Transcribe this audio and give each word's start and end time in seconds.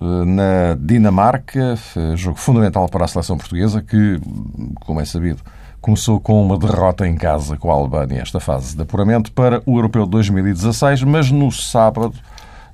na 0.00 0.76
Dinamarca, 0.78 1.76
eh, 1.96 2.16
jogo 2.16 2.38
fundamental 2.38 2.88
para 2.88 3.04
a 3.04 3.08
seleção 3.08 3.36
portuguesa, 3.36 3.82
que, 3.82 4.20
como 4.80 5.00
é 5.00 5.04
sabido, 5.04 5.42
começou 5.80 6.20
com 6.20 6.42
uma 6.44 6.58
derrota 6.58 7.06
em 7.06 7.16
casa 7.16 7.56
com 7.56 7.70
a 7.70 7.74
Albânia, 7.74 8.20
esta 8.20 8.40
fase 8.40 8.76
de 8.76 8.82
apuramento 8.82 9.32
para 9.32 9.62
o 9.66 9.76
Europeu 9.76 10.04
de 10.04 10.10
2016, 10.10 11.02
mas 11.02 11.30
no 11.30 11.50
sábado 11.50 12.14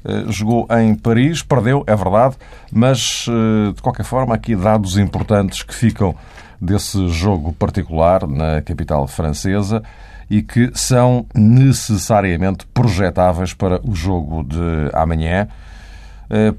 eh, 0.04 0.24
jogou 0.28 0.66
em 0.78 0.94
Paris, 0.94 1.42
perdeu, 1.42 1.82
é 1.86 1.96
verdade, 1.96 2.36
mas 2.72 3.26
de 3.74 3.82
qualquer 3.82 4.04
forma, 4.04 4.34
aqui 4.34 4.54
dados 4.54 4.98
importantes 4.98 5.62
que 5.62 5.74
ficam 5.74 6.14
desse 6.60 7.08
jogo 7.08 7.52
particular 7.52 8.26
na 8.26 8.62
capital 8.62 9.06
francesa 9.06 9.82
e 10.30 10.42
que 10.42 10.70
são 10.74 11.26
necessariamente 11.34 12.66
projetáveis 12.66 13.52
para 13.52 13.80
o 13.86 13.94
jogo 13.94 14.42
de 14.42 14.90
amanhã, 14.92 15.46
eh, 15.46 15.73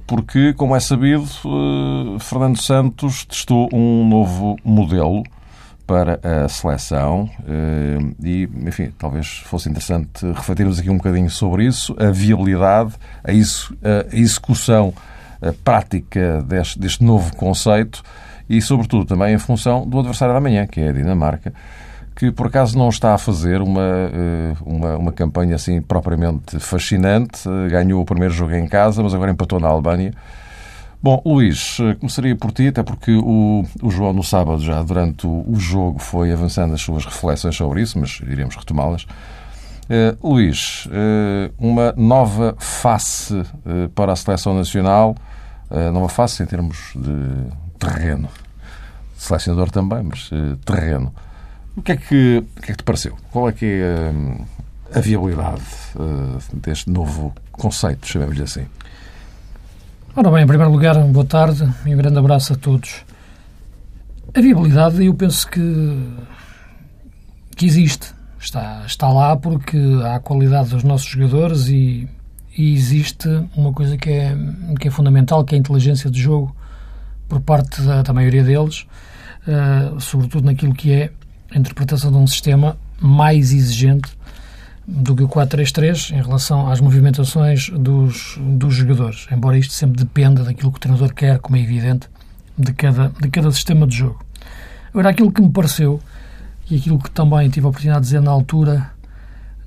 porque, 0.05 0.53
como 0.53 0.75
é 0.75 0.79
sabido, 0.79 1.23
eh, 1.23 2.19
Fernando 2.19 2.61
Santos 2.61 3.25
testou 3.25 3.69
um 3.73 4.07
novo 4.07 4.57
modelo 4.63 5.23
para 5.87 6.19
a 6.23 6.48
seleção 6.48 7.29
eh, 7.48 7.98
e, 8.23 8.49
enfim, 8.65 8.91
talvez 8.98 9.43
fosse 9.45 9.70
interessante 9.70 10.25
refletirmos 10.34 10.79
aqui 10.79 10.90
um 10.90 10.98
bocadinho 10.98 11.29
sobre 11.29 11.65
isso, 11.65 11.95
a 11.99 12.12
viabilidade, 12.12 12.93
a 13.23 13.31
execução 14.12 14.93
prática 15.63 16.41
deste, 16.43 16.79
deste 16.79 17.03
novo 17.03 17.35
conceito 17.35 18.01
e, 18.49 18.62
sobretudo, 18.62 19.05
também 19.05 19.34
em 19.34 19.37
função 19.37 19.87
do 19.87 19.99
adversário 19.99 20.34
da 20.34 20.40
manhã, 20.40 20.65
que 20.65 20.79
é 20.79 20.90
a 20.90 20.91
Dinamarca, 20.91 21.53
que 22.16 22.32
por 22.32 22.48
acaso 22.48 22.77
não 22.77 22.88
está 22.88 23.13
a 23.13 23.18
fazer 23.18 23.62
uma, 23.62 23.82
eh, 23.82 24.54
uma, 24.66 24.98
uma 24.98 25.12
campanha 25.12 25.55
assim 25.55 25.82
propriamente 25.82 26.60
fascinante. 26.60 27.44
Ganhou 27.70 28.02
o 28.02 28.05
primeiro 28.05 28.34
jogo 28.34 28.54
em 28.54 28.68
casa, 28.68 29.04
mas 29.04 29.13
agora 29.13 29.32
empatou 29.32 29.60
na 29.60 29.68
Albânia. 29.68 30.13
Bom, 31.04 31.21
Luís, 31.26 31.77
eh, 31.82 31.93
começaria 31.96 32.36
por 32.36 32.52
ti, 32.52 32.70
até 32.70 32.82
porque 32.82 33.12
o, 33.12 33.66
o 33.84 33.91
João 33.91 34.13
no 34.13 34.24
sábado, 34.24 34.62
já 34.62 34.82
durante 34.82 35.27
o, 35.27 35.43
o 35.46 35.60
jogo, 35.60 35.99
foi 35.99 36.32
avançando 36.32 36.74
as 36.74 36.82
suas 36.82 37.05
reflexões 37.05 37.55
sobre 37.55 37.82
isso, 37.82 37.99
mas 37.99 38.21
iremos 38.26 38.55
retomá-las. 38.55 39.05
Uh, 39.88 40.27
Luís, 40.27 40.88
uh, 40.88 41.54
uma 41.60 41.93
nova 41.96 42.55
face 42.58 43.36
uh, 43.36 43.90
para 43.93 44.13
a 44.13 44.16
seleção 44.16 44.55
nacional, 44.55 45.16
nova 45.91 46.08
face 46.08 46.41
em 46.41 46.46
termos 46.46 46.93
de 46.96 47.52
terreno. 47.77 48.30
Selecionador 49.18 49.70
também, 49.70 50.04
mas 50.04 50.30
terreno. 50.63 51.13
O 51.76 51.81
que, 51.81 51.91
é 51.91 51.98
que, 51.98 52.43
o 52.57 52.62
que 52.62 52.71
é 52.71 52.73
que 52.73 52.77
te 52.77 52.84
pareceu? 52.84 53.18
Qual 53.31 53.49
é 53.49 53.51
que 53.51 53.65
é 53.65 54.12
uh, 54.12 54.45
a 54.93 54.99
viabilidade 55.01 55.62
uh, 55.95 56.57
deste 56.57 56.90
novo 56.90 57.34
conceito, 57.51 58.07
chamemos-lhe 58.07 58.43
assim? 58.43 58.65
Ora 60.15 60.31
bem, 60.31 60.43
em 60.43 60.48
primeiro 60.48 60.71
lugar, 60.71 60.98
boa 61.07 61.26
tarde 61.26 61.70
e 61.85 61.93
um 61.93 61.98
grande 61.98 62.18
abraço 62.18 62.53
a 62.53 62.55
todos. 62.55 63.03
A 64.34 64.40
viabilidade, 64.40 65.03
eu 65.03 65.13
penso 65.13 65.50
que, 65.50 66.13
que 67.57 67.66
existe. 67.66 68.13
Está, 68.40 68.84
está 68.85 69.09
lá 69.09 69.35
porque 69.35 69.78
há 70.03 70.16
a 70.16 70.19
qualidade 70.19 70.69
dos 70.69 70.84
nossos 70.84 71.07
jogadores 71.07 71.68
e, 71.68 72.07
e 72.57 72.74
existe 72.74 73.28
uma 73.56 73.74
coisa 73.74 73.97
que 73.97 74.09
é, 74.09 74.38
que 74.80 74.88
é 74.88 74.92
fundamental, 74.92 75.44
que 75.44 75.56
é 75.56 75.57
a 75.57 75.59
inteligência 75.59 76.09
de 76.09 76.22
jogo 76.22 76.56
por 77.28 77.42
parte 77.42 77.81
da, 77.81 78.02
da 78.02 78.13
maioria 78.13 78.44
deles, 78.44 78.86
uh, 79.47 80.00
sobretudo 80.00 80.46
naquilo 80.46 80.74
que 80.74 80.94
é 80.94 81.12
a 81.51 81.57
interpretação 81.57 82.11
de 82.11 82.17
um 82.17 82.28
sistema 82.28 82.78
mais 83.00 83.51
exigente 83.51 84.09
do 84.88 85.16
que 85.16 85.23
o 85.23 85.28
4-3-3 85.28 86.11
em 86.11 86.22
relação 86.22 86.69
às 86.69 86.79
movimentações 86.79 87.69
dos, 87.69 88.38
dos 88.39 88.73
jogadores, 88.75 89.28
embora 89.31 89.57
isto 89.57 89.73
sempre 89.73 89.97
dependa 89.97 90.44
daquilo 90.44 90.72
que 90.72 90.78
o 90.78 90.79
treinador 90.79 91.13
quer, 91.13 91.39
como 91.39 91.57
é 91.57 91.61
evidente, 91.61 92.07
de 92.57 92.72
cada, 92.73 93.09
de 93.09 93.29
cada 93.29 93.51
sistema 93.51 93.88
de 93.88 93.95
jogo. 93.97 94.23
Agora, 94.89 95.09
aquilo 95.09 95.31
que 95.31 95.41
me 95.41 95.50
pareceu, 95.50 96.00
e 96.69 96.78
aquilo 96.78 97.00
que 97.00 97.09
também 97.11 97.50
tive 97.50 97.66
a 97.66 97.69
oportunidade 97.69 98.03
de 98.03 98.07
dizer 98.07 98.22
na 98.22 98.31
altura 98.31 98.91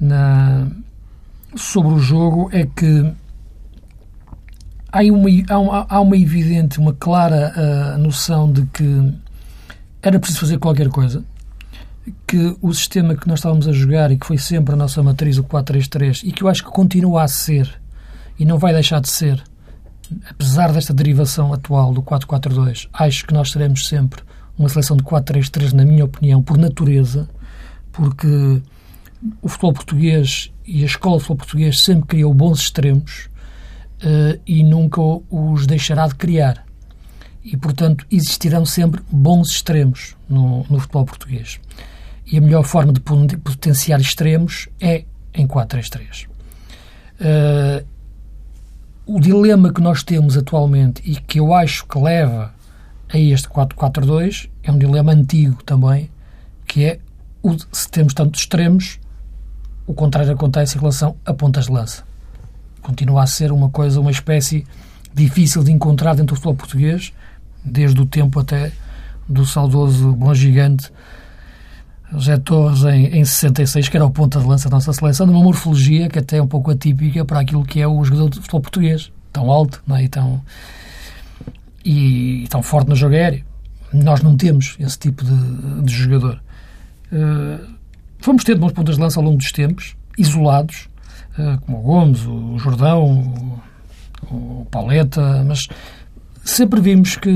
na, 0.00 0.68
sobre 1.56 1.92
o 1.92 1.98
jogo, 1.98 2.48
é 2.52 2.64
que 2.64 3.12
há 4.92 5.02
uma, 5.02 5.28
há 5.28 5.96
há 5.96 6.00
uma 6.00 6.16
evidente, 6.16 6.78
uma 6.78 6.92
clara 6.94 7.52
uh, 7.56 7.98
noção 7.98 8.50
de 8.50 8.64
que 8.66 9.12
era 10.02 10.18
preciso 10.18 10.40
fazer 10.40 10.58
qualquer 10.58 10.88
coisa, 10.88 11.24
que 12.26 12.56
o 12.60 12.72
sistema 12.72 13.14
que 13.14 13.26
nós 13.26 13.38
estávamos 13.40 13.66
a 13.68 13.72
jogar 13.72 14.10
e 14.10 14.18
que 14.18 14.26
foi 14.26 14.38
sempre 14.38 14.74
a 14.74 14.76
nossa 14.76 15.02
matriz, 15.02 15.38
o 15.38 15.44
4-3-3, 15.44 16.22
e 16.24 16.32
que 16.32 16.42
eu 16.42 16.48
acho 16.48 16.64
que 16.64 16.70
continua 16.70 17.22
a 17.22 17.28
ser 17.28 17.80
e 18.38 18.44
não 18.44 18.58
vai 18.58 18.72
deixar 18.72 19.00
de 19.00 19.08
ser, 19.08 19.42
apesar 20.30 20.72
desta 20.72 20.94
derivação 20.94 21.52
atual 21.52 21.92
do 21.92 22.02
4-4-2, 22.02 22.88
acho 22.92 23.26
que 23.26 23.34
nós 23.34 23.50
teremos 23.50 23.86
sempre 23.88 24.22
uma 24.56 24.68
seleção 24.68 24.96
de 24.96 25.02
4-3-3, 25.02 25.72
na 25.72 25.84
minha 25.84 26.04
opinião, 26.04 26.42
por 26.42 26.56
natureza, 26.56 27.28
porque 27.92 28.60
o 29.42 29.48
futebol 29.48 29.72
português 29.72 30.52
e 30.66 30.82
a 30.82 30.86
escola 30.86 31.16
de 31.16 31.22
futebol 31.22 31.38
português 31.38 31.80
sempre 31.80 32.06
criou 32.06 32.32
bons 32.34 32.60
extremos 32.60 33.28
uh, 34.02 34.40
e 34.46 34.62
nunca 34.62 35.00
os 35.30 35.66
deixará 35.66 36.06
de 36.06 36.14
criar. 36.14 36.64
E, 37.44 37.56
portanto, 37.56 38.06
existirão 38.10 38.66
sempre 38.66 39.00
bons 39.10 39.50
extremos 39.50 40.16
no, 40.28 40.66
no 40.68 40.78
futebol 40.80 41.06
português. 41.06 41.58
E 42.30 42.38
a 42.38 42.40
melhor 42.40 42.62
forma 42.64 42.92
de 42.92 43.00
potenciar 43.00 44.00
extremos 44.00 44.68
é 44.80 45.04
em 45.34 45.46
4-3-3. 45.46 46.26
Uh, 46.26 46.28
eh, 47.20 47.84
o 49.06 49.18
dilema 49.18 49.72
que 49.72 49.80
nós 49.80 50.02
temos 50.02 50.36
atualmente 50.36 51.02
e 51.04 51.16
que 51.16 51.40
eu 51.40 51.54
acho 51.54 51.86
que 51.86 51.98
leva 51.98 52.52
a 53.08 53.18
este 53.18 53.48
4-4-2 53.48 54.50
é 54.62 54.70
um 54.70 54.78
dilema 54.78 55.12
antigo 55.12 55.62
também, 55.64 56.10
que 56.66 56.84
é 56.84 56.98
o, 57.42 57.56
se 57.72 57.88
temos 57.90 58.12
tantos 58.12 58.40
extremos, 58.40 59.00
o 59.86 59.94
contrário 59.94 60.32
acontece 60.32 60.76
em 60.76 60.80
relação 60.80 61.16
a 61.24 61.32
pontas 61.32 61.64
de 61.64 61.72
lança 61.72 62.08
continua 62.88 63.22
a 63.22 63.26
ser 63.26 63.52
uma 63.52 63.68
coisa, 63.68 64.00
uma 64.00 64.10
espécie 64.10 64.66
difícil 65.12 65.62
de 65.62 65.70
encontrar 65.70 66.14
dentro 66.14 66.34
do 66.34 66.36
futebol 66.36 66.54
português, 66.54 67.12
desde 67.62 68.00
o 68.00 68.06
tempo 68.06 68.40
até 68.40 68.72
do 69.28 69.44
saudoso 69.44 70.12
bom 70.12 70.32
gigante 70.32 70.90
José 72.12 72.38
Torres 72.38 72.84
em, 72.84 73.18
em 73.18 73.24
66, 73.24 73.88
que 73.88 73.96
era 73.96 74.06
o 74.06 74.10
ponta 74.10 74.40
de 74.40 74.46
lança 74.46 74.68
da 74.68 74.76
nossa 74.76 74.92
seleção, 74.92 75.26
numa 75.26 75.42
morfologia 75.42 76.08
que 76.08 76.18
até 76.18 76.38
é 76.38 76.42
um 76.42 76.46
pouco 76.46 76.70
atípica 76.70 77.24
para 77.24 77.40
aquilo 77.40 77.64
que 77.64 77.80
é 77.80 77.86
o 77.86 78.02
jogador 78.04 78.30
de 78.30 78.36
futebol 78.36 78.60
português, 78.60 79.12
tão 79.32 79.50
alto 79.50 79.82
não 79.86 79.96
é? 79.96 80.04
e, 80.04 80.08
tão, 80.08 80.42
e, 81.84 82.44
e 82.44 82.48
tão 82.48 82.62
forte 82.62 82.88
no 82.88 82.96
jogo 82.96 83.14
aéreo. 83.14 83.44
Nós 83.92 84.22
não 84.22 84.36
temos 84.36 84.76
esse 84.78 84.98
tipo 84.98 85.24
de, 85.24 85.82
de 85.82 85.92
jogador. 85.92 86.40
Uh, 87.10 87.66
fomos 88.20 88.44
tendo 88.44 88.60
bons 88.60 88.72
pontas 88.72 88.96
de 88.96 89.00
lança 89.00 89.18
ao 89.18 89.24
longo 89.24 89.38
dos 89.38 89.50
tempos, 89.50 89.96
isolados, 90.18 90.88
eh, 91.38 91.58
como 91.64 91.78
o 91.78 91.82
Gomes, 91.82 92.26
o 92.26 92.58
Jordão, 92.58 93.60
o, 94.30 94.66
Pauleta, 94.70 95.44
mas 95.44 95.68
sempre 96.44 96.80
vimos 96.80 97.16
que 97.16 97.30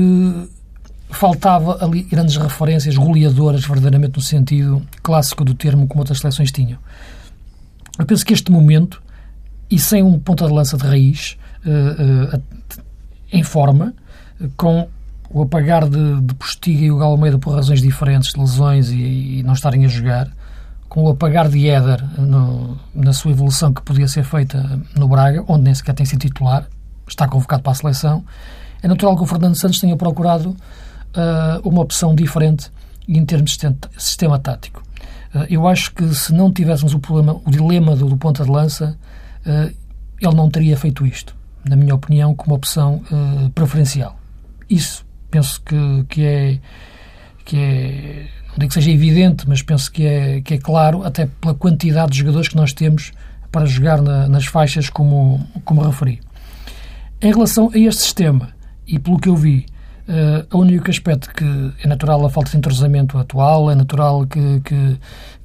faltava 1.13 1.83
ali 1.83 2.03
grandes 2.03 2.35
referências 2.35 2.95
goleadoras, 2.97 3.65
verdadeiramente 3.65 4.17
no 4.17 4.21
sentido 4.21 4.81
clássico 5.01 5.45
do 5.45 5.53
termo, 5.53 5.87
como 5.87 6.01
outras 6.01 6.19
seleções 6.19 6.51
tinham. 6.51 6.79
Eu 7.97 8.05
penso 8.05 8.25
que 8.25 8.33
este 8.33 8.51
momento, 8.51 9.01
e 9.69 9.79
sem 9.79 10.01
um 10.03 10.19
ponta 10.19 10.47
de 10.47 10.53
lança 10.53 10.77
de 10.77 10.83
raiz 10.83 11.37
uh, 11.65 12.35
uh, 12.35 12.41
em 13.31 13.43
forma, 13.43 13.93
com 14.57 14.87
o 15.29 15.41
apagar 15.41 15.87
de, 15.87 16.21
de 16.21 16.33
Postiga 16.35 16.85
e 16.85 16.91
o 16.91 16.97
Galo 16.97 17.11
Almeida 17.11 17.37
por 17.37 17.55
razões 17.55 17.81
diferentes, 17.81 18.33
de 18.33 18.39
lesões 18.39 18.89
e, 18.89 19.39
e 19.39 19.43
não 19.43 19.53
estarem 19.53 19.85
a 19.85 19.87
jogar, 19.87 20.29
com 20.87 21.03
o 21.03 21.09
apagar 21.09 21.49
de 21.49 21.67
Éder 21.67 22.03
no, 22.19 22.77
na 22.93 23.13
sua 23.13 23.31
evolução 23.31 23.73
que 23.73 23.81
podia 23.81 24.07
ser 24.07 24.23
feita 24.23 24.79
no 24.95 25.07
Braga, 25.07 25.43
onde 25.47 25.63
nem 25.63 25.73
sequer 25.73 25.95
tem 25.95 26.05
sido 26.05 26.19
titular, 26.19 26.67
está 27.07 27.27
convocado 27.27 27.63
para 27.63 27.71
a 27.71 27.75
seleção, 27.75 28.23
é 28.81 28.87
natural 28.87 29.15
que 29.15 29.23
o 29.23 29.25
Fernando 29.25 29.55
Santos 29.55 29.79
tenha 29.79 29.95
procurado 29.95 30.55
uh, 31.15 31.67
uma 31.67 31.81
opção 31.81 32.13
diferente 32.15 32.71
em 33.07 33.25
termos 33.25 33.57
de 33.57 33.75
sistema 33.97 34.39
tático. 34.39 34.83
Uh, 35.33 35.45
eu 35.49 35.67
acho 35.67 35.93
que 35.93 36.07
se 36.13 36.33
não 36.33 36.51
tivéssemos 36.51 36.93
o 36.93 36.99
problema, 36.99 37.41
o 37.45 37.51
dilema 37.51 37.95
do, 37.95 38.07
do 38.07 38.17
ponta 38.17 38.43
de 38.43 38.49
lança, 38.49 38.97
uh, 39.45 39.73
ele 40.19 40.35
não 40.35 40.49
teria 40.49 40.77
feito 40.77 41.05
isto, 41.05 41.35
na 41.65 41.75
minha 41.75 41.95
opinião, 41.95 42.33
como 42.33 42.55
opção 42.55 43.01
preferencial. 43.53 44.17
Isso 44.69 45.05
penso 45.29 45.61
que, 45.61 46.05
que 46.07 46.23
é 46.23 46.59
que 47.43 47.57
é 47.57 48.27
não 48.53 48.59
digo 48.59 48.67
que 48.67 48.73
seja 48.75 48.91
evidente, 48.91 49.49
mas 49.49 49.63
penso 49.63 49.91
que 49.91 50.05
é, 50.05 50.41
que 50.41 50.53
é 50.53 50.57
claro, 50.59 51.03
até 51.03 51.25
pela 51.25 51.55
quantidade 51.55 52.11
de 52.11 52.19
jogadores 52.19 52.47
que 52.47 52.55
nós 52.55 52.71
temos 52.71 53.11
para 53.51 53.65
jogar 53.65 53.99
na, 53.99 54.27
nas 54.27 54.45
faixas, 54.45 54.89
como, 54.89 55.43
como 55.65 55.81
referi. 55.81 56.21
Em 57.19 57.31
relação 57.31 57.71
a 57.73 57.77
este 57.77 58.03
sistema, 58.03 58.49
e 58.85 58.99
pelo 58.99 59.19
que 59.19 59.27
eu 59.27 59.35
vi, 59.35 59.65
uh, 60.07 60.55
o 60.57 60.61
único 60.61 60.89
aspecto 60.89 61.29
que 61.33 61.45
é 61.83 61.87
natural 61.87 62.25
a 62.25 62.29
falta 62.29 62.51
de 62.51 62.57
entrosamento 62.57 63.17
atual, 63.17 63.69
é 63.71 63.75
natural 63.75 64.25
que, 64.25 64.61
que, 64.61 64.99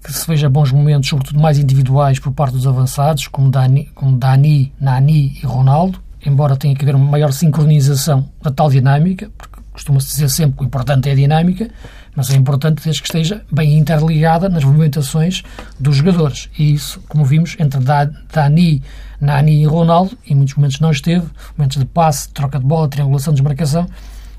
que, 0.05 0.13
se 0.13 0.27
veja 0.27 0.49
bons 0.49 0.73
momentos, 0.73 1.09
sobretudo 1.09 1.41
mais 1.41 1.59
individuais, 1.59 2.19
por 2.19 2.33
parte 2.33 2.55
dos 2.55 2.67
avançados, 2.67 3.29
como 3.29 3.51
Dani, 3.51 3.91
como 3.95 4.17
Dani 4.17 4.73
Nani 4.81 5.39
e 5.43 5.47
Ronaldo, 5.47 6.01
embora 6.25 6.57
tenha 6.57 6.75
que 6.75 6.83
haver 6.85 6.95
uma 6.95 7.11
maior 7.11 7.33
sincronização 7.33 8.29
da 8.43 8.51
tal 8.51 8.71
dinâmica, 8.71 9.31
porque 9.37 9.59
costuma-se 9.73 10.09
dizer 10.09 10.29
sempre 10.29 10.59
que 10.59 10.65
o 10.65 10.67
importante 10.67 11.09
é 11.09 11.13
a 11.13 11.15
dinâmica, 11.15 11.71
mas 12.17 12.31
é 12.31 12.35
importante 12.35 12.83
desde 12.83 13.01
que 13.01 13.07
esteja 13.07 13.45
bem 13.51 13.79
interligada 13.79 14.49
nas 14.49 14.65
movimentações 14.65 15.45
dos 15.79 15.97
jogadores. 15.97 16.51
E 16.59 16.75
isso, 16.75 17.01
como 17.09 17.25
vimos, 17.25 17.55
entre 17.61 17.79
Dani, 17.81 18.83
Nani 19.21 19.63
e 19.63 19.67
Ronaldo, 19.67 20.19
em 20.29 20.35
muitos 20.35 20.57
momentos 20.57 20.81
não 20.81 20.91
esteve, 20.91 21.27
momentos 21.57 21.79
de 21.79 21.85
passe, 21.85 22.29
troca 22.31 22.59
de 22.59 22.65
bola, 22.65 22.89
triangulação, 22.89 23.33
desmarcação, 23.33 23.87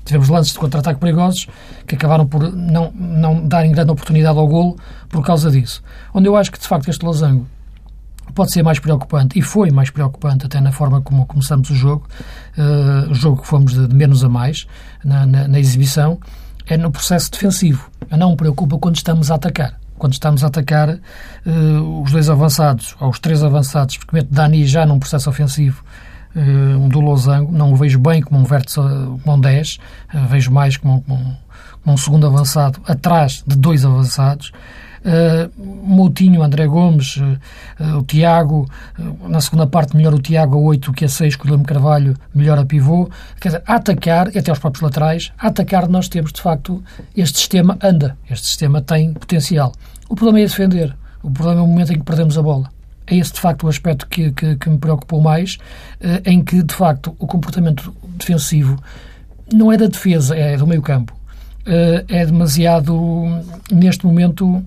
tivemos 0.04 0.28
lances 0.28 0.52
de 0.52 0.58
contra-ataque 0.58 1.00
perigosos 1.00 1.46
que 1.86 1.94
acabaram 1.94 2.26
por 2.26 2.52
não, 2.52 2.92
não 2.94 3.46
darem 3.46 3.72
grande 3.72 3.90
oportunidade 3.90 4.38
ao 4.38 4.46
golo 4.46 4.76
por 5.08 5.24
causa 5.24 5.50
disso. 5.50 5.82
Onde 6.14 6.28
eu 6.28 6.36
acho 6.36 6.50
que, 6.50 6.58
de 6.58 6.66
facto, 6.66 6.88
este 6.88 7.04
losango 7.04 7.46
pode 8.34 8.52
ser 8.52 8.62
mais 8.62 8.78
preocupante, 8.78 9.38
e 9.38 9.42
foi 9.42 9.70
mais 9.70 9.90
preocupante 9.90 10.46
até 10.46 10.60
na 10.60 10.72
forma 10.72 11.00
como 11.00 11.26
começamos 11.26 11.68
o 11.70 11.74
jogo, 11.74 12.06
uh, 12.56 13.10
o 13.10 13.14
jogo 13.14 13.42
que 13.42 13.46
fomos 13.46 13.74
de, 13.74 13.88
de 13.88 13.94
menos 13.94 14.24
a 14.24 14.28
mais 14.28 14.66
na, 15.04 15.26
na, 15.26 15.48
na 15.48 15.58
exibição, 15.58 16.18
é 16.66 16.76
no 16.76 16.90
processo 16.90 17.30
defensivo. 17.30 17.90
Não 18.10 18.30
me 18.30 18.36
preocupa 18.36 18.78
quando 18.78 18.96
estamos 18.96 19.30
a 19.30 19.34
atacar. 19.34 19.78
Quando 19.98 20.12
estamos 20.12 20.42
a 20.44 20.46
atacar 20.46 20.88
uh, 20.90 22.02
os 22.02 22.12
dois 22.12 22.30
avançados, 22.30 22.96
ou 23.00 23.10
os 23.10 23.18
três 23.18 23.42
avançados, 23.42 23.98
porque 23.98 24.26
Dani 24.30 24.64
já 24.66 24.86
num 24.86 24.98
processo 24.98 25.28
ofensivo 25.28 25.84
uh, 26.34 26.88
do 26.88 27.00
Losango, 27.00 27.52
não 27.52 27.72
o 27.72 27.76
vejo 27.76 27.98
bem 27.98 28.22
como 28.22 28.40
um 28.40 28.44
vértice, 28.44 28.76
como 28.76 29.36
um 29.36 29.40
10, 29.40 29.78
uh, 30.14 30.26
vejo 30.28 30.50
mais 30.50 30.76
como, 30.76 31.02
como, 31.02 31.36
como 31.82 31.94
um 31.94 31.96
segundo 31.96 32.26
avançado 32.26 32.80
atrás 32.86 33.42
de 33.46 33.56
dois 33.56 33.84
avançados. 33.84 34.52
Uh, 35.00 35.50
Moutinho, 35.82 36.42
André 36.42 36.66
Gomes, 36.66 37.16
uh, 37.16 37.38
o 37.96 38.02
Tiago, 38.02 38.68
uh, 38.98 39.28
na 39.28 39.40
segunda 39.40 39.66
parte 39.66 39.96
melhor 39.96 40.12
o 40.12 40.20
Tiago 40.20 40.58
a 40.58 40.60
8 40.60 40.92
que 40.92 41.06
a 41.06 41.08
6, 41.08 41.36
com 41.36 41.42
o 41.42 41.46
Guilherme 41.46 41.64
Carvalho 41.64 42.16
melhor 42.34 42.58
a 42.58 42.66
pivô. 42.66 43.08
Quer 43.40 43.48
dizer, 43.48 43.62
a 43.66 43.76
atacar, 43.76 44.34
e 44.34 44.38
até 44.38 44.50
aos 44.50 44.58
próprios 44.58 44.82
laterais, 44.82 45.32
a 45.38 45.46
atacar 45.46 45.88
nós 45.88 46.06
temos, 46.06 46.32
de 46.32 46.42
facto, 46.42 46.82
este 47.16 47.38
sistema 47.38 47.78
anda, 47.82 48.16
este 48.28 48.46
sistema 48.46 48.82
tem 48.82 49.14
potencial. 49.14 49.72
O 50.06 50.14
problema 50.14 50.40
é 50.40 50.42
defender, 50.42 50.94
o 51.22 51.30
problema 51.30 51.60
é 51.60 51.64
o 51.64 51.66
momento 51.66 51.92
em 51.92 51.98
que 51.98 52.04
perdemos 52.04 52.36
a 52.36 52.42
bola. 52.42 52.79
É 53.10 53.16
esse, 53.16 53.32
de 53.32 53.40
facto, 53.40 53.64
o 53.64 53.68
aspecto 53.68 54.06
que, 54.06 54.30
que, 54.32 54.56
que 54.56 54.70
me 54.70 54.78
preocupou 54.78 55.20
mais, 55.20 55.58
em 56.24 56.42
que, 56.42 56.62
de 56.62 56.74
facto, 56.74 57.14
o 57.18 57.26
comportamento 57.26 57.94
defensivo 58.16 58.80
não 59.52 59.72
é 59.72 59.76
da 59.76 59.86
defesa, 59.86 60.36
é 60.36 60.56
do 60.56 60.66
meio 60.66 60.80
campo. 60.80 61.14
é 62.08 62.24
demasiado, 62.24 62.94
neste 63.70 64.06
momento, 64.06 64.64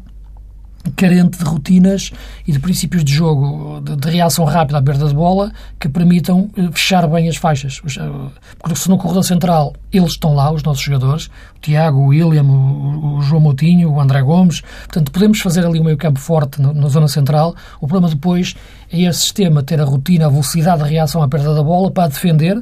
carente 0.92 1.38
de 1.38 1.44
rotinas 1.46 2.12
e 2.48 2.52
de 2.52 2.60
princípios 2.60 3.04
de 3.04 3.14
jogo, 3.14 3.82
de, 3.82 3.96
de, 3.96 4.10
reação 4.10 4.46
rápida 4.46 4.80
à 4.80 4.82
perda 4.82 5.08
de 5.08 5.14
bola, 5.14 5.52
que 5.80 5.88
permitam 5.88 6.50
eh, 6.58 6.70
fechar 6.72 7.08
bem 7.08 7.30
as 7.30 7.38
faixas. 7.38 7.82
Eh, 7.98 8.30
porque 8.60 8.78
se 8.78 8.90
no 8.90 8.98
corredor 8.98 9.24
central 9.24 9.74
eles 9.92 10.12
estão 10.12 10.34
lá, 10.34 10.52
os 10.52 10.64
nossos 10.64 10.84
jogadores, 10.84 11.28
o 11.56 11.60
Tiago, 11.62 12.00
o 12.00 12.08
William, 12.08 12.44
o, 12.44 13.18
o 13.18 13.22
João 13.22 13.42
Moutinho, 13.42 13.92
o 13.92 14.00
André 14.00 14.22
Gomes, 14.22 14.62
portanto 14.62 15.12
podemos 15.12 15.40
fazer 15.40 15.66
ali 15.66 15.80
um 15.80 15.84
meio 15.84 15.98
campo 15.98 16.20
forte 16.20 16.62
na, 16.62 16.74
na 16.74 16.88
zona 16.90 17.08
central. 17.08 17.56
O 17.80 17.88
problema 17.88 18.14
depois 18.14 18.56
é 18.92 19.02
esse 19.02 19.22
sistema 19.22 19.64
ter 19.64 19.80
a 19.80 19.86
rotina, 19.86 20.26
a 20.26 20.30
velocidade 20.30 20.84
de 20.84 20.90
reação 20.90 21.22
à 21.24 21.28
perda 21.28 21.54
da 21.54 21.64
bola 21.64 21.90
para 21.92 22.10
defender 22.10 22.62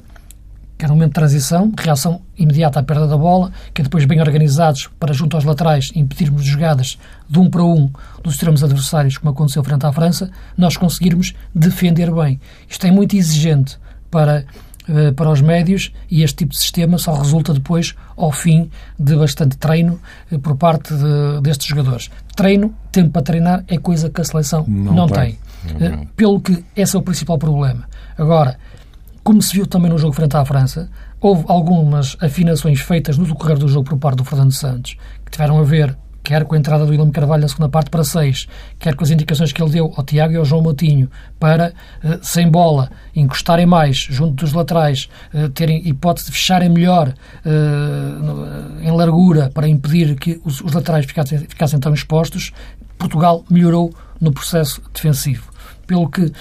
que 0.82 0.86
era 0.86 0.94
um 0.94 0.96
momento 0.96 1.10
de 1.10 1.14
transição, 1.14 1.72
reação 1.78 2.22
imediata 2.36 2.80
à 2.80 2.84
perda 2.84 3.06
da 3.06 3.16
bola, 3.16 3.52
que 3.72 3.82
é 3.82 3.84
depois 3.84 4.04
bem 4.06 4.20
organizados 4.20 4.90
para, 5.00 5.14
junto 5.14 5.38
aos 5.38 5.44
laterais, 5.44 5.92
impedirmos 5.94 6.44
jogadas 6.44 6.98
de 7.30 7.38
um 7.38 7.52
para 7.52 7.64
um 7.64 7.88
dos 8.24 8.34
extremos 8.34 8.64
adversários, 8.64 9.16
como 9.16 9.30
aconteceu 9.30 9.64
frente 9.64 9.86
à 9.86 9.92
França, 9.92 10.32
nós 10.58 10.78
conseguirmos 10.78 11.36
defender 11.54 12.12
bem. 12.12 12.42
Isto 12.68 12.88
é 12.88 12.92
muito 12.92 13.16
exigente 13.16 13.78
para, 14.10 14.44
eh, 14.90 15.12
para 15.12 15.30
os 15.30 15.40
médios 15.40 15.94
e 16.10 16.24
este 16.24 16.38
tipo 16.38 16.54
de 16.54 16.58
sistema 16.58 16.98
só 16.98 17.14
resulta 17.14 17.54
depois 17.54 17.94
ao 18.18 18.32
fim 18.32 18.68
de 18.98 19.16
bastante 19.16 19.60
treino 19.60 20.00
eh, 20.32 20.40
por 20.40 20.56
parte 20.56 20.96
de, 20.96 21.42
destes 21.44 21.68
jogadores. 21.68 22.10
Treino, 22.36 22.74
tempo 22.92 23.12
para 23.12 23.22
treinar, 23.22 23.64
é 23.68 23.78
coisa 23.78 24.10
que 24.10 24.20
a 24.20 24.24
seleção 24.24 24.66
não, 24.68 24.96
não 24.96 25.08
tem. 25.08 25.38
tem. 25.78 25.90
Não. 25.90 26.02
Eh, 26.02 26.08
pelo 26.16 26.42
que 26.42 26.66
esse 26.76 26.96
é 26.96 27.00
o 27.00 27.04
principal 27.04 27.38
problema. 27.38 27.88
Agora, 28.18 28.58
como 29.24 29.42
se 29.42 29.54
viu 29.54 29.68
também 29.68 29.90
no 29.90 29.98
jogo 29.98 30.14
frente 30.14 30.36
à 30.36 30.44
França, 30.44 30.90
houve 31.20 31.46
algumas 31.48 32.18
afinações 32.20 32.80
feitas 32.82 33.18
no 33.18 33.26
decorrer 33.26 33.58
do 33.58 33.68
jogo 33.68 33.90
por 33.90 33.98
parte 33.98 34.18
do 34.18 34.26
Fernando 34.26 34.52
Santos, 34.52 34.98
que 35.24 35.32
tiveram 35.32 35.60
a 35.60 35.64
ver 35.64 35.96
quer 36.24 36.46
com 36.46 36.56
a 36.56 36.58
entrada 36.58 36.86
do 36.86 36.92
William 36.92 37.10
Carvalho 37.12 37.42
na 37.42 37.48
segunda 37.48 37.70
parte 37.70 37.90
para 37.90 38.04
6, 38.04 38.48
quer 38.80 38.96
com 38.96 39.04
as 39.04 39.12
indicações 39.12 39.52
que 39.52 39.62
ele 39.62 39.72
deu 39.72 39.92
ao 39.96 40.04
Tiago 40.04 40.34
e 40.34 40.38
ao 40.38 40.46
João 40.46 40.62
Moutinho 40.62 41.10
para, 41.40 41.74
eh, 42.04 42.20
sem 42.22 42.50
bola, 42.50 42.92
encostarem 43.16 43.66
mais 43.66 43.98
junto 43.98 44.44
dos 44.44 44.54
laterais, 44.54 45.10
eh, 45.34 45.50
terem 45.50 45.88
hipótese 45.88 46.28
de 46.28 46.34
fecharem 46.34 46.70
melhor 46.70 47.14
eh, 47.46 48.88
em 48.88 48.92
largura 48.92 49.50
para 49.54 49.68
impedir 49.68 50.16
que 50.16 50.40
os 50.46 50.62
laterais 50.62 51.06
ficassem, 51.06 51.40
ficassem 51.40 51.80
tão 51.80 51.94
expostos, 51.94 52.52
Portugal 52.98 53.44
melhorou 53.50 53.94
no 54.20 54.32
processo 54.32 54.82
defensivo. 54.94 55.50
Pelo 55.88 56.08
que 56.10 56.32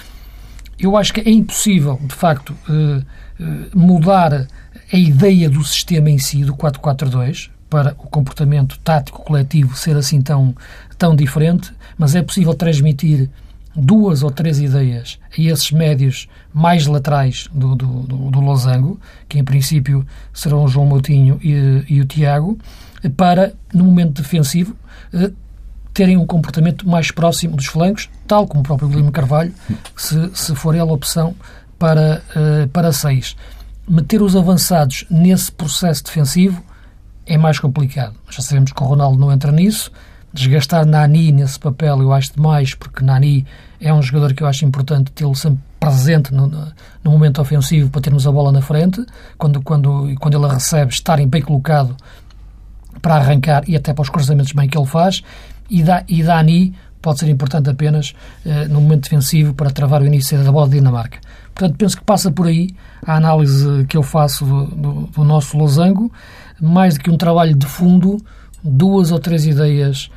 eu 0.81 0.97
acho 0.97 1.13
que 1.13 1.21
é 1.21 1.29
impossível, 1.29 1.99
de 2.03 2.15
facto, 2.15 2.55
eh, 2.69 3.01
eh, 3.39 3.43
mudar 3.73 4.47
a 4.91 4.97
ideia 4.97 5.49
do 5.49 5.63
sistema 5.63 6.09
em 6.09 6.17
si, 6.17 6.43
do 6.43 6.55
4-4-2, 6.55 7.49
para 7.69 7.95
o 7.97 8.07
comportamento 8.07 8.77
tático 8.79 9.23
coletivo 9.23 9.75
ser 9.77 9.95
assim 9.95 10.21
tão, 10.21 10.53
tão 10.97 11.15
diferente, 11.15 11.71
mas 11.97 12.15
é 12.15 12.21
possível 12.21 12.53
transmitir 12.53 13.29
duas 13.73 14.23
ou 14.23 14.29
três 14.29 14.59
ideias 14.59 15.17
a 15.37 15.41
esses 15.41 15.71
médios 15.71 16.27
mais 16.53 16.85
laterais 16.85 17.47
do, 17.53 17.75
do, 17.75 18.01
do, 18.01 18.31
do 18.31 18.39
Losango, 18.41 18.99
que 19.29 19.39
em 19.39 19.43
princípio 19.43 20.05
serão 20.33 20.65
o 20.65 20.67
João 20.67 20.85
Moutinho 20.85 21.39
e, 21.41 21.85
e 21.87 22.01
o 22.01 22.05
Tiago, 22.05 22.57
para, 23.15 23.53
no 23.73 23.85
momento 23.85 24.21
defensivo, 24.21 24.75
eh, 25.13 25.31
terem 25.93 26.17
um 26.17 26.25
comportamento 26.25 26.87
mais 26.87 27.11
próximo 27.11 27.55
dos 27.55 27.65
flancos, 27.65 28.09
tal 28.27 28.47
como 28.47 28.61
o 28.61 28.63
próprio 28.63 28.87
Guilherme 28.87 29.11
Carvalho, 29.11 29.53
se, 29.95 30.31
se 30.33 30.55
for 30.55 30.73
ele 30.73 30.81
a 30.81 30.85
opção 30.85 31.35
para, 31.77 32.21
uh, 32.35 32.67
para 32.69 32.93
seis. 32.93 33.35
Meter 33.87 34.21
os 34.21 34.35
avançados 34.35 35.05
nesse 35.09 35.51
processo 35.51 36.03
defensivo 36.03 36.63
é 37.25 37.37
mais 37.37 37.59
complicado. 37.59 38.15
Já 38.29 38.41
sabemos 38.41 38.71
que 38.71 38.81
o 38.81 38.85
Ronaldo 38.85 39.17
não 39.17 39.31
entra 39.31 39.51
nisso. 39.51 39.91
Desgastar 40.33 40.85
Nani 40.85 41.31
nesse 41.31 41.59
papel 41.59 42.01
eu 42.01 42.13
acho 42.13 42.33
demais, 42.33 42.73
porque 42.73 43.03
Nani 43.03 43.45
é 43.79 43.93
um 43.93 44.01
jogador 44.01 44.33
que 44.33 44.43
eu 44.43 44.47
acho 44.47 44.63
importante 44.63 45.11
tê-lo 45.11 45.35
sempre 45.35 45.59
presente 45.79 46.33
no, 46.33 46.47
no, 46.47 47.11
momento 47.11 47.41
ofensivo 47.41 47.89
para 47.89 48.01
termos 48.01 48.27
a 48.27 48.31
bola 48.31 48.51
na 48.51 48.61
frente, 48.61 49.03
quando, 49.37 49.61
quando, 49.61 50.13
quando 50.19 50.37
ele 50.37 50.45
a 50.45 50.53
recebe, 50.53 50.93
estarem 50.93 51.27
bem 51.27 51.41
colocado 51.41 51.97
para 53.01 53.15
arrancar 53.15 53.63
e 53.67 53.75
até 53.75 53.91
para 53.93 54.03
os 54.03 54.09
cruzamentos 54.09 54.53
bem 54.53 54.69
que 54.69 54.77
ele 54.77 54.85
faz 54.85 55.23
e, 55.71 55.81
da, 55.83 56.03
Dani 56.25 56.73
pode 57.01 57.19
ser 57.19 57.29
importante 57.29 57.69
apenas 57.69 58.13
uh, 58.45 58.69
no 58.69 58.81
momento 58.81 59.03
defensivo 59.03 59.53
para 59.53 59.71
travar 59.71 60.01
o 60.01 60.05
início 60.05 60.41
da 60.43 60.51
bola 60.51 60.67
de 60.67 60.75
Dinamarca. 60.75 61.19
Portanto, 61.55 61.77
penso 61.77 61.97
que 61.97 62.03
passa 62.03 62.31
por 62.31 62.47
aí 62.47 62.69
a 63.05 63.15
análise 63.15 63.85
que 63.85 63.97
eu 63.97 64.03
faço 64.03 64.45
do, 64.45 64.65
do, 64.67 64.93
do 65.07 65.23
nosso 65.23 65.57
losango, 65.57 66.11
mais 66.61 66.95
do 66.95 66.99
que 66.99 67.09
um 67.09 67.17
trabalho 67.17 67.55
de 67.55 67.65
fundo, 67.65 68.17
duas 68.63 69.11
ou 69.11 69.19
três 69.19 69.45
ideias 69.47 70.11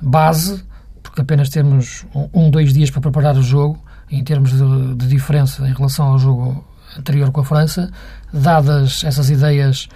base, 0.00 0.62
porque 1.02 1.20
apenas 1.20 1.48
temos 1.48 2.06
um 2.32 2.50
dois 2.50 2.72
dias 2.72 2.90
para 2.90 3.00
preparar 3.00 3.36
o 3.36 3.42
jogo, 3.42 3.82
em 4.10 4.22
termos 4.22 4.52
de, 4.52 4.94
de 4.94 5.08
diferença 5.08 5.68
em 5.68 5.72
relação 5.72 6.06
ao 6.06 6.18
jogo 6.18 6.64
anterior 6.96 7.30
com 7.30 7.40
a 7.40 7.44
França, 7.44 7.90
dadas 8.32 9.02
essas 9.04 9.28
ideias 9.30 9.88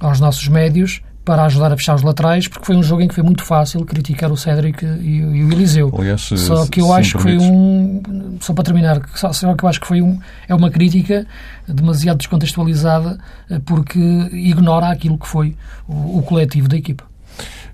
aos 0.00 0.20
nossos 0.20 0.46
médios, 0.48 1.00
para 1.26 1.44
ajudar 1.46 1.72
a 1.72 1.76
fechar 1.76 1.96
os 1.96 2.02
laterais, 2.02 2.46
porque 2.46 2.64
foi 2.64 2.76
um 2.76 2.82
jogo 2.84 3.02
em 3.02 3.08
que 3.08 3.14
foi 3.14 3.24
muito 3.24 3.44
fácil 3.44 3.84
criticar 3.84 4.30
o 4.30 4.36
Cédric 4.36 4.86
e, 4.86 5.16
e 5.18 5.44
o 5.44 5.52
Eliseu. 5.52 5.92
Aliás, 5.98 6.20
só 6.22 6.64
que 6.68 6.80
eu 6.80 6.92
acho 6.92 7.16
que 7.16 7.22
foi 7.24 7.36
um. 7.36 8.38
Só 8.40 8.54
para 8.54 8.62
terminar, 8.62 9.02
só, 9.12 9.32
só 9.32 9.52
que 9.54 9.64
eu 9.64 9.68
acho 9.68 9.80
que 9.80 9.88
foi 9.88 10.00
um. 10.00 10.20
É 10.48 10.54
uma 10.54 10.70
crítica 10.70 11.26
demasiado 11.66 12.18
descontextualizada 12.18 13.18
eh, 13.50 13.60
porque 13.66 13.98
ignora 13.98 14.88
aquilo 14.88 15.18
que 15.18 15.26
foi 15.26 15.56
o, 15.88 16.18
o 16.18 16.22
coletivo 16.22 16.68
da 16.68 16.76
equipa. 16.76 17.02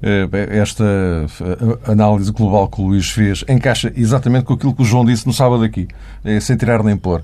Eh, 0.02 0.28
esta 0.48 0.84
eh, 0.84 1.92
análise 1.92 2.32
global 2.32 2.68
que 2.68 2.80
o 2.80 2.86
Luís 2.86 3.10
fez 3.10 3.44
encaixa 3.46 3.92
exatamente 3.94 4.44
com 4.44 4.54
aquilo 4.54 4.74
que 4.74 4.80
o 4.80 4.84
João 4.86 5.04
disse 5.04 5.26
no 5.26 5.32
sábado 5.32 5.62
aqui, 5.62 5.88
sem 6.40 6.56
tirar 6.56 6.82
nem 6.82 6.96
pôr. 6.96 7.22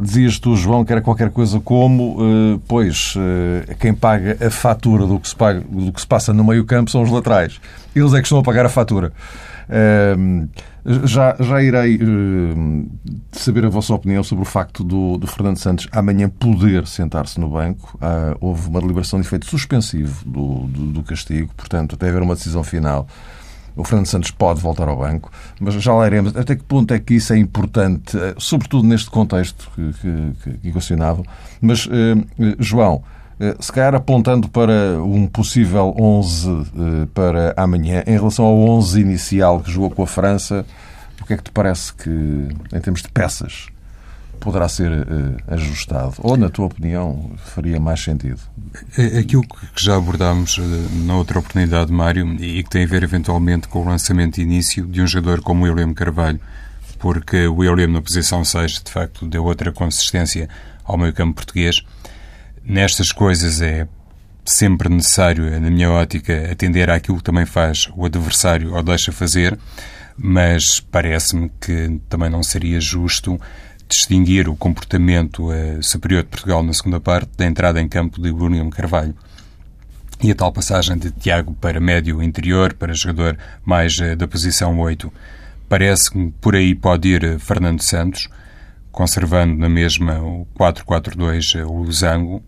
Dizias 0.00 0.38
tu, 0.38 0.56
João, 0.56 0.84
que 0.84 0.92
era 0.92 1.00
qualquer 1.00 1.30
coisa 1.30 1.58
como, 1.60 2.18
pois, 2.68 3.14
quem 3.78 3.94
paga 3.94 4.36
a 4.46 4.50
fatura 4.50 5.06
do 5.06 5.18
que 5.18 5.28
se, 5.28 5.34
paga, 5.34 5.60
do 5.60 5.92
que 5.92 6.00
se 6.00 6.06
passa 6.06 6.32
no 6.32 6.44
meio 6.44 6.64
campo 6.64 6.90
são 6.90 7.02
os 7.02 7.10
laterais. 7.10 7.60
Eles 7.96 8.12
é 8.12 8.18
que 8.18 8.26
estão 8.26 8.38
a 8.38 8.42
pagar 8.42 8.66
a 8.66 8.68
fatura. 8.68 9.12
Já, 11.04 11.36
já 11.38 11.62
irei 11.62 11.98
saber 13.32 13.64
a 13.64 13.68
vossa 13.68 13.94
opinião 13.94 14.22
sobre 14.22 14.42
o 14.42 14.46
facto 14.46 14.82
do, 14.82 15.16
do 15.16 15.26
Fernando 15.26 15.58
Santos 15.58 15.88
amanhã 15.92 16.28
poder 16.28 16.86
sentar-se 16.86 17.38
no 17.38 17.48
banco. 17.48 17.98
Ah, 18.00 18.36
houve 18.40 18.68
uma 18.68 18.80
deliberação 18.80 19.20
de 19.20 19.26
efeito 19.26 19.46
suspensivo 19.46 20.24
do, 20.26 20.66
do, 20.66 20.86
do 20.92 21.02
castigo, 21.02 21.50
portanto, 21.56 21.94
até 21.94 22.08
haver 22.08 22.22
uma 22.22 22.34
decisão 22.34 22.62
final 22.62 23.06
o 23.80 23.84
Fernando 23.84 24.06
Santos 24.06 24.30
pode 24.30 24.60
voltar 24.60 24.88
ao 24.88 24.96
banco, 24.96 25.30
mas 25.58 25.74
já 25.74 25.92
lá 25.94 26.06
iremos. 26.06 26.36
Até 26.36 26.54
que 26.54 26.62
ponto 26.62 26.92
é 26.92 26.98
que 26.98 27.14
isso 27.14 27.32
é 27.32 27.38
importante, 27.38 28.16
eh, 28.16 28.34
sobretudo 28.38 28.86
neste 28.86 29.10
contexto 29.10 29.70
que, 29.74 29.92
que, 29.94 30.70
que. 30.70 30.72
Mas, 31.60 31.88
eh, 31.90 32.54
João, 32.58 33.02
eh, 33.40 33.56
se 33.58 33.72
calhar 33.72 33.94
apontando 33.94 34.50
para 34.50 35.02
um 35.02 35.26
possível 35.26 35.96
11 35.98 36.50
eh, 36.50 37.08
para 37.14 37.54
amanhã, 37.56 38.04
em 38.06 38.12
relação 38.12 38.44
ao 38.44 38.54
11 38.54 39.00
inicial 39.00 39.60
que 39.60 39.70
jogou 39.70 39.90
com 39.90 40.02
a 40.02 40.06
França, 40.06 40.66
o 41.18 41.24
que 41.24 41.32
é 41.32 41.36
que 41.38 41.44
te 41.44 41.50
parece 41.50 41.94
que, 41.94 42.10
em 42.10 42.80
termos 42.80 43.00
de 43.00 43.08
peças, 43.08 43.68
poderá 44.40 44.68
ser 44.68 44.90
eh, 44.90 45.54
ajustado? 45.54 46.14
Ou, 46.18 46.36
na 46.36 46.48
tua 46.48 46.66
opinião, 46.66 47.30
faria 47.36 47.78
mais 47.78 48.00
sentido? 48.00 48.40
É, 48.96 49.18
aquilo 49.18 49.42
que 49.42 49.84
já 49.84 49.96
abordámos 49.96 50.58
na 51.04 51.16
outra 51.16 51.38
oportunidade, 51.38 51.92
Mário, 51.92 52.26
e 52.42 52.62
que 52.62 52.70
tem 52.70 52.84
a 52.84 52.86
ver 52.86 53.02
eventualmente 53.02 53.68
com 53.68 53.82
o 53.82 53.84
lançamento 53.84 54.36
de 54.36 54.42
início 54.42 54.86
de 54.86 55.02
um 55.02 55.06
jogador 55.06 55.42
como 55.42 55.64
William 55.64 55.92
Carvalho, 55.92 56.40
porque 56.98 57.46
o 57.46 57.56
William 57.56 57.88
na 57.88 58.02
posição 58.02 58.44
6, 58.44 58.82
de 58.84 58.90
facto, 58.90 59.26
deu 59.26 59.44
outra 59.44 59.70
consistência 59.70 60.48
ao 60.84 60.98
meio 60.98 61.12
campo 61.12 61.34
português 61.34 61.84
nestas 62.64 63.12
coisas 63.12 63.60
é 63.60 63.86
sempre 64.44 64.88
necessário, 64.88 65.60
na 65.60 65.70
minha 65.70 65.90
ótica, 65.90 66.50
atender 66.50 66.90
àquilo 66.90 67.18
que 67.18 67.24
também 67.24 67.46
faz 67.46 67.88
o 67.94 68.04
adversário 68.04 68.74
ou 68.74 68.82
deixa 68.82 69.12
fazer, 69.12 69.58
mas 70.16 70.80
parece-me 70.80 71.50
que 71.60 72.00
também 72.08 72.30
não 72.30 72.42
seria 72.42 72.80
justo 72.80 73.40
distinguir 73.90 74.48
o 74.48 74.56
comportamento 74.56 75.50
uh, 75.50 75.82
superior 75.82 76.22
de 76.22 76.28
Portugal 76.28 76.62
na 76.62 76.72
segunda 76.72 77.00
parte 77.00 77.30
da 77.36 77.44
entrada 77.44 77.80
em 77.80 77.88
campo 77.88 78.22
de 78.22 78.30
William 78.30 78.70
Carvalho. 78.70 79.14
E 80.22 80.30
a 80.30 80.34
tal 80.34 80.52
passagem 80.52 80.96
de 80.96 81.10
Tiago 81.10 81.52
para 81.54 81.80
médio 81.80 82.22
interior, 82.22 82.72
para 82.74 82.94
jogador 82.94 83.36
mais 83.64 83.98
uh, 83.98 84.14
da 84.16 84.28
posição 84.28 84.78
8. 84.78 85.12
Parece 85.68 86.10
que 86.10 86.32
por 86.40 86.54
aí 86.54 86.74
pode 86.74 87.08
ir 87.08 87.24
uh, 87.24 87.38
Fernando 87.38 87.82
Santos, 87.82 88.28
conservando 88.92 89.56
na 89.56 89.68
mesma 89.68 90.20
o 90.20 90.46
4-4-2 90.58 91.66
o 91.66 91.82
Losango, 91.82 92.42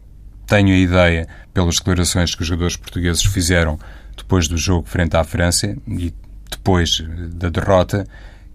tenho 0.46 0.74
a 0.74 0.78
ideia, 0.78 1.28
pelas 1.54 1.76
declarações 1.76 2.34
que 2.34 2.42
os 2.42 2.48
jogadores 2.48 2.76
portugueses 2.76 3.24
fizeram 3.24 3.78
depois 4.16 4.48
do 4.48 4.56
jogo 4.56 4.86
frente 4.86 5.16
à 5.16 5.24
França 5.24 5.74
e 5.88 6.12
depois 6.50 7.02
da 7.32 7.48
derrota, 7.48 8.06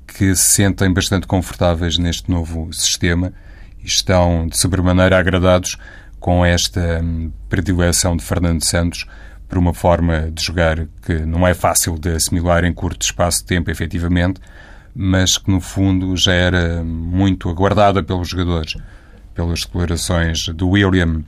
que 0.08 0.36
se 0.36 0.44
sentem 0.44 0.92
bastante 0.92 1.28
confortáveis 1.28 1.98
neste 1.98 2.32
novo 2.32 2.72
sistema 2.72 3.34
e 3.84 3.86
estão 3.86 4.48
de 4.48 4.58
sobremaneira 4.58 5.20
agradados 5.20 5.78
com 6.20 6.46
esta 6.46 7.02
hum, 7.04 7.32
predileção 7.50 8.16
de 8.16 8.24
Fernando 8.24 8.64
Santos 8.64 9.06
por 9.48 9.58
uma 9.58 9.74
forma 9.74 10.32
de 10.32 10.44
jogar 10.44 10.88
que 11.06 11.20
não 11.20 11.48
é 11.48 11.54
fácil 11.54 11.98
de 11.98 12.10
assimilar 12.10 12.64
em 12.66 12.74
curto 12.74 13.04
espaço 13.04 13.40
de 13.40 13.46
tempo, 13.46 13.70
efetivamente, 13.70 14.42
mas 14.94 15.38
que 15.38 15.50
no 15.50 15.62
fundo 15.62 16.18
já 16.18 16.34
era 16.34 16.84
muito 16.84 17.50
aguardada 17.50 18.04
pelos 18.04 18.30
jogadores. 18.30 18.76
Pelas 19.34 19.62
declarações 19.62 20.48
do 20.48 20.70
William 20.70 21.24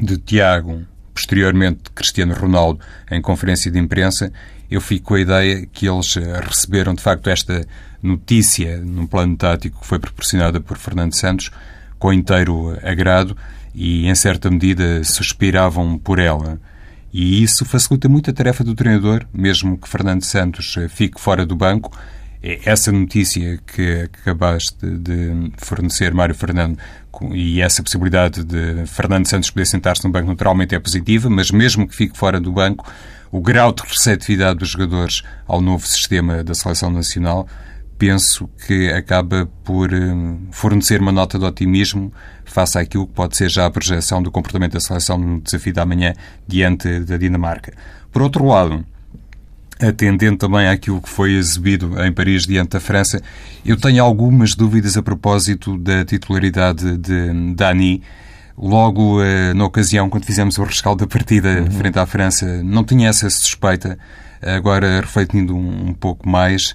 de 0.00 0.18
Tiago, 0.18 0.84
posteriormente 1.14 1.84
de 1.84 1.90
Cristiano 1.90 2.34
Ronaldo, 2.34 2.80
em 3.10 3.22
conferência 3.22 3.70
de 3.70 3.78
imprensa, 3.78 4.32
eu 4.70 4.80
fico 4.80 5.06
com 5.06 5.14
a 5.14 5.20
ideia 5.20 5.66
que 5.66 5.88
eles 5.88 6.14
receberam, 6.44 6.94
de 6.94 7.02
facto, 7.02 7.30
esta 7.30 7.64
notícia 8.02 8.78
num 8.78 9.06
plano 9.06 9.36
tático 9.36 9.80
que 9.80 9.86
foi 9.86 9.98
proporcionada 9.98 10.60
por 10.60 10.78
Fernando 10.78 11.14
Santos 11.14 11.50
com 11.98 12.12
inteiro 12.12 12.78
agrado 12.82 13.36
e, 13.74 14.06
em 14.06 14.14
certa 14.14 14.50
medida, 14.50 15.04
suspiravam 15.04 15.98
por 15.98 16.18
ela. 16.18 16.60
E 17.12 17.42
isso 17.42 17.64
facilita 17.64 18.08
muito 18.08 18.30
a 18.30 18.32
tarefa 18.32 18.64
do 18.64 18.74
treinador, 18.74 19.26
mesmo 19.32 19.76
que 19.76 19.88
Fernando 19.88 20.22
Santos 20.22 20.76
fique 20.88 21.20
fora 21.20 21.44
do 21.44 21.56
banco, 21.56 21.92
é 22.42 22.58
essa 22.64 22.90
notícia 22.90 23.58
que 23.66 24.02
acabaste 24.02 24.86
de 24.86 25.52
fornecer, 25.58 26.14
Mário 26.14 26.34
Fernando, 26.34 26.78
e 27.32 27.60
essa 27.60 27.82
possibilidade 27.82 28.42
de 28.44 28.86
Fernando 28.86 29.26
Santos 29.26 29.50
poder 29.50 29.66
sentar-se 29.66 30.04
no 30.04 30.10
banco 30.10 30.28
naturalmente 30.28 30.74
é 30.74 30.78
positiva, 30.78 31.28
mas 31.28 31.50
mesmo 31.50 31.86
que 31.86 31.94
fique 31.94 32.16
fora 32.16 32.40
do 32.40 32.50
banco, 32.50 32.90
o 33.30 33.40
grau 33.40 33.72
de 33.72 33.82
receptividade 33.82 34.58
dos 34.58 34.70
jogadores 34.70 35.22
ao 35.46 35.60
novo 35.60 35.86
sistema 35.86 36.42
da 36.42 36.54
seleção 36.54 36.90
nacional 36.90 37.46
penso 38.00 38.48
que 38.66 38.90
acaba 38.90 39.46
por 39.62 39.92
eh, 39.92 39.98
fornecer 40.50 41.02
uma 41.02 41.12
nota 41.12 41.38
de 41.38 41.44
otimismo 41.44 42.10
face 42.46 42.78
àquilo 42.78 43.06
que 43.06 43.12
pode 43.12 43.36
ser 43.36 43.50
já 43.50 43.66
a 43.66 43.70
projeção 43.70 44.22
do 44.22 44.30
comportamento 44.30 44.72
da 44.72 44.80
seleção 44.80 45.18
no 45.18 45.38
desafio 45.38 45.74
da 45.74 45.84
manhã 45.84 46.14
diante 46.48 47.00
da 47.00 47.18
Dinamarca. 47.18 47.74
Por 48.10 48.22
outro 48.22 48.46
lado, 48.46 48.82
atendendo 49.78 50.38
também 50.38 50.66
àquilo 50.66 51.02
que 51.02 51.10
foi 51.10 51.34
exibido 51.34 52.02
em 52.02 52.10
Paris 52.10 52.46
diante 52.46 52.70
da 52.70 52.80
França, 52.80 53.20
eu 53.66 53.76
tenho 53.76 54.02
algumas 54.02 54.54
dúvidas 54.54 54.96
a 54.96 55.02
propósito 55.02 55.76
da 55.76 56.02
titularidade 56.02 56.96
de 56.96 57.54
Dani. 57.54 58.02
Logo 58.56 59.22
eh, 59.22 59.52
na 59.52 59.66
ocasião, 59.66 60.08
quando 60.08 60.24
fizemos 60.24 60.56
o 60.56 60.64
rescaldo 60.64 61.04
da 61.04 61.06
partida 61.06 61.60
uhum. 61.60 61.70
frente 61.70 61.98
à 61.98 62.06
França, 62.06 62.62
não 62.62 62.82
tinha 62.82 63.10
essa 63.10 63.28
suspeita. 63.28 63.98
Agora, 64.42 65.02
refletindo 65.02 65.54
um 65.54 65.92
pouco 65.92 66.26
mais, 66.26 66.74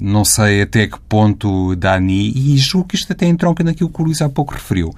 não 0.00 0.24
sei 0.24 0.62
até 0.62 0.86
que 0.86 0.98
ponto 1.00 1.74
Dani, 1.76 2.32
e 2.34 2.56
julgo 2.56 2.88
que 2.88 2.96
isto 2.96 3.12
até 3.12 3.26
entronca 3.26 3.62
naquilo 3.62 3.90
que 3.90 4.00
o 4.00 4.04
Luís 4.04 4.20
há 4.20 4.28
pouco 4.28 4.54
referiu, 4.54 4.94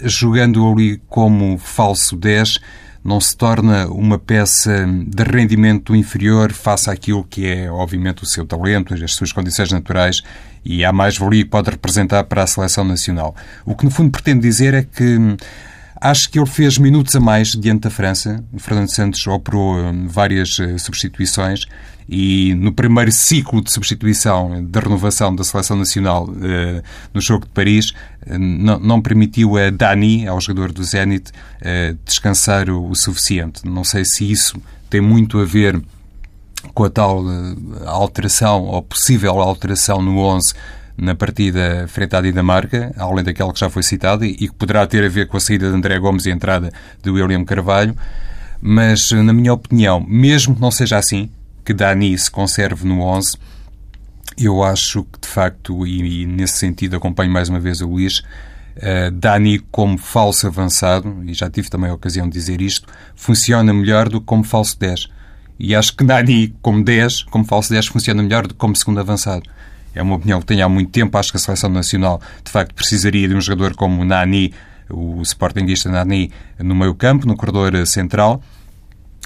jogando 0.00 0.68
ali 0.68 1.00
como 1.08 1.58
falso 1.58 2.16
10, 2.16 2.58
não 3.04 3.20
se 3.20 3.36
torna 3.36 3.88
uma 3.88 4.18
peça 4.18 4.86
de 4.86 5.22
rendimento 5.24 5.94
inferior 5.94 6.52
face 6.52 6.88
àquilo 6.88 7.24
que 7.24 7.46
é, 7.46 7.70
obviamente, 7.70 8.22
o 8.22 8.26
seu 8.26 8.46
talento, 8.46 8.94
as 8.94 9.12
suas 9.12 9.32
condições 9.32 9.72
naturais 9.72 10.22
e 10.64 10.84
a 10.84 10.92
mais-valia 10.92 11.42
que 11.42 11.50
pode 11.50 11.70
representar 11.70 12.22
para 12.24 12.44
a 12.44 12.46
seleção 12.46 12.84
nacional. 12.84 13.34
O 13.64 13.74
que, 13.74 13.84
no 13.84 13.90
fundo, 13.90 14.10
pretendo 14.10 14.40
dizer 14.40 14.74
é 14.74 14.84
que 14.84 15.18
Acho 16.04 16.28
que 16.28 16.36
ele 16.36 16.46
fez 16.46 16.78
minutos 16.78 17.14
a 17.14 17.20
mais 17.20 17.50
diante 17.52 17.82
da 17.82 17.90
França. 17.90 18.42
O 18.52 18.58
Fernando 18.58 18.88
Santos 18.88 19.24
operou 19.24 19.76
hum, 19.76 20.08
várias 20.08 20.58
eh, 20.58 20.76
substituições 20.76 21.64
e 22.08 22.56
no 22.56 22.72
primeiro 22.72 23.12
ciclo 23.12 23.62
de 23.62 23.70
substituição, 23.70 24.64
de 24.64 24.80
renovação 24.80 25.32
da 25.32 25.44
seleção 25.44 25.76
nacional 25.76 26.28
eh, 26.42 26.82
no 27.14 27.20
jogo 27.20 27.46
de 27.46 27.52
Paris, 27.52 27.92
eh, 28.26 28.36
não, 28.36 28.80
não, 28.80 29.00
permitiu 29.00 29.56
a 29.56 29.70
Dani, 29.70 30.26
ao 30.26 30.40
jogador 30.40 30.72
do 30.72 30.82
Zenit, 30.82 31.30
descansar 32.04 32.68
o, 32.68 32.92
suficiente. 32.96 33.64
Não 33.64 33.84
sei 33.84 34.04
se 34.04 34.28
isso 34.28 34.60
tem 34.90 35.00
muito 35.00 35.38
a 35.38 35.44
ver 35.44 35.80
com 36.74 36.82
a 36.82 36.90
tal 36.90 37.22
alteração 37.86 38.64
ou 38.64 38.82
possível 38.82 39.40
alteração 39.40 40.02
no 40.02 40.18
11 40.18 40.52
na 40.96 41.14
partida 41.14 41.86
frente 41.88 42.14
à 42.14 42.20
Dinamarca, 42.20 42.92
além 42.96 43.24
daquela 43.24 43.52
que 43.52 43.60
já 43.60 43.70
foi 43.70 43.82
citada 43.82 44.26
e 44.26 44.36
que 44.36 44.54
poderá 44.54 44.86
ter 44.86 45.04
a 45.04 45.08
ver 45.08 45.26
com 45.26 45.36
a 45.36 45.40
saída 45.40 45.70
de 45.70 45.76
André 45.76 45.98
Gomes 45.98 46.26
e 46.26 46.30
a 46.30 46.34
entrada 46.34 46.72
de 47.02 47.10
William 47.10 47.44
Carvalho. 47.44 47.96
Mas, 48.60 49.10
na 49.10 49.32
minha 49.32 49.52
opinião, 49.52 50.04
mesmo 50.06 50.54
que 50.54 50.60
não 50.60 50.70
seja 50.70 50.96
assim, 50.96 51.30
que 51.64 51.74
Dani 51.74 52.16
se 52.16 52.30
conserve 52.30 52.86
no 52.86 53.00
11, 53.00 53.36
eu 54.38 54.62
acho 54.62 55.04
que, 55.04 55.20
de 55.20 55.28
facto, 55.28 55.86
e, 55.86 56.22
e 56.22 56.26
nesse 56.26 56.58
sentido 56.58 56.96
acompanho 56.96 57.30
mais 57.30 57.48
uma 57.48 57.58
vez 57.58 57.80
o 57.80 57.88
Luís, 57.88 58.20
uh, 58.20 59.10
Dani 59.12 59.58
como 59.70 59.98
falso 59.98 60.46
avançado, 60.46 61.22
e 61.24 61.34
já 61.34 61.50
tive 61.50 61.68
também 61.68 61.90
a 61.90 61.94
ocasião 61.94 62.28
de 62.28 62.32
dizer 62.32 62.60
isto, 62.60 62.86
funciona 63.14 63.72
melhor 63.72 64.08
do 64.08 64.20
que 64.20 64.26
como 64.26 64.44
falso 64.44 64.78
10. 64.78 65.08
E 65.58 65.74
acho 65.74 65.96
que 65.96 66.04
Dani 66.04 66.54
como 66.62 66.82
10, 66.84 67.24
como 67.24 67.44
falso 67.44 67.70
10, 67.70 67.86
funciona 67.86 68.22
melhor 68.22 68.46
do 68.46 68.54
que 68.54 68.60
como 68.60 68.74
segundo 68.74 69.00
avançado. 69.00 69.48
É 69.94 70.02
uma 70.02 70.16
opinião 70.16 70.40
que 70.40 70.46
tenho 70.46 70.64
há 70.64 70.68
muito 70.68 70.90
tempo. 70.90 71.16
Acho 71.18 71.30
que 71.30 71.36
a 71.36 71.40
seleção 71.40 71.70
nacional, 71.70 72.20
de 72.44 72.50
facto, 72.50 72.74
precisaria 72.74 73.28
de 73.28 73.34
um 73.34 73.40
jogador 73.40 73.74
como 73.74 74.04
Nani, 74.04 74.52
o 74.88 75.22
sportinguista 75.22 75.90
Nani, 75.90 76.30
no 76.58 76.74
meio 76.74 76.94
campo, 76.94 77.26
no 77.26 77.36
corredor 77.36 77.86
central. 77.86 78.42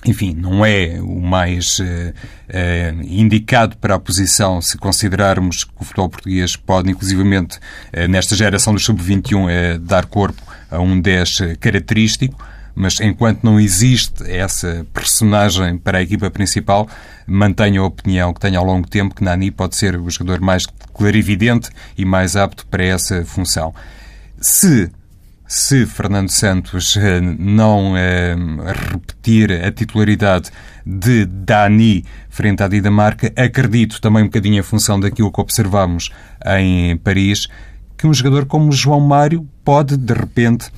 Enfim, 0.05 0.35
não 0.35 0.65
é 0.65 1.01
o 1.01 1.21
mais 1.21 1.79
uh, 1.79 1.83
uh, 1.83 3.03
indicado 3.03 3.77
para 3.79 3.97
a 3.97 3.99
posição 3.99 4.61
se 4.61 4.77
considerarmos 4.77 5.65
que 5.65 5.73
o 5.81 5.85
futebol 5.85 6.09
português 6.09 6.55
pode, 6.55 6.91
inclusivamente, 6.91 7.59
uh, 7.59 8.07
nesta 8.09 8.37
geração 8.37 8.73
do 8.75 8.79
sub-21, 8.79 9.79
dar 9.79 10.07
corpo 10.07 10.41
a 10.71 10.79
um 10.79 11.01
10 11.01 11.57
característico 11.59 12.37
mas 12.77 13.01
enquanto 13.01 13.43
não 13.43 13.59
existe 13.59 14.31
essa 14.31 14.87
personagem 14.93 15.79
para 15.79 15.99
a 15.99 16.03
equipa 16.03 16.31
principal, 16.31 16.87
mantenho 17.27 17.83
a 17.83 17.87
opinião 17.87 18.35
que 18.35 18.41
tenho 18.41 18.59
ao 18.59 18.65
longo 18.67 18.83
do 18.83 18.91
tempo 18.91 19.15
que 19.15 19.25
Nani 19.25 19.51
pode 19.51 19.75
ser 19.75 19.99
o 19.99 20.11
jogador 20.11 20.41
mais 20.43 20.67
clarividente 20.93 21.71
e 21.97 22.05
mais 22.05 22.37
apto 22.37 22.67
para 22.67 22.85
essa 22.85 23.25
função. 23.25 23.75
Se 24.39 24.91
se 25.49 25.87
Fernando 25.87 26.29
Santos 26.29 26.97
eh, 26.97 27.21
não 27.21 27.97
eh, 27.97 28.35
repetir 28.91 29.53
a 29.53 29.71
titularidade 29.71 30.51
de 30.85 31.25
Dani 31.25 32.05
frente 32.29 32.65
à 32.65 32.69
Dinamarca, 32.69 33.33
acredito 33.37 34.01
também 34.01 34.25
um 34.25 34.27
bocadinho 34.27 34.59
em 34.59 34.63
função 34.63 34.99
daquilo 34.99 35.31
que 35.31 35.41
observamos 35.41 36.11
em 36.59 36.97
Paris, 36.97 37.47
que 37.97 38.09
um 38.09 38.13
jogador 38.13 38.47
como 38.47 38.73
João 38.73 39.01
Mário 39.01 39.47
pode, 39.65 39.97
de 39.97 40.13
repente, 40.13 40.69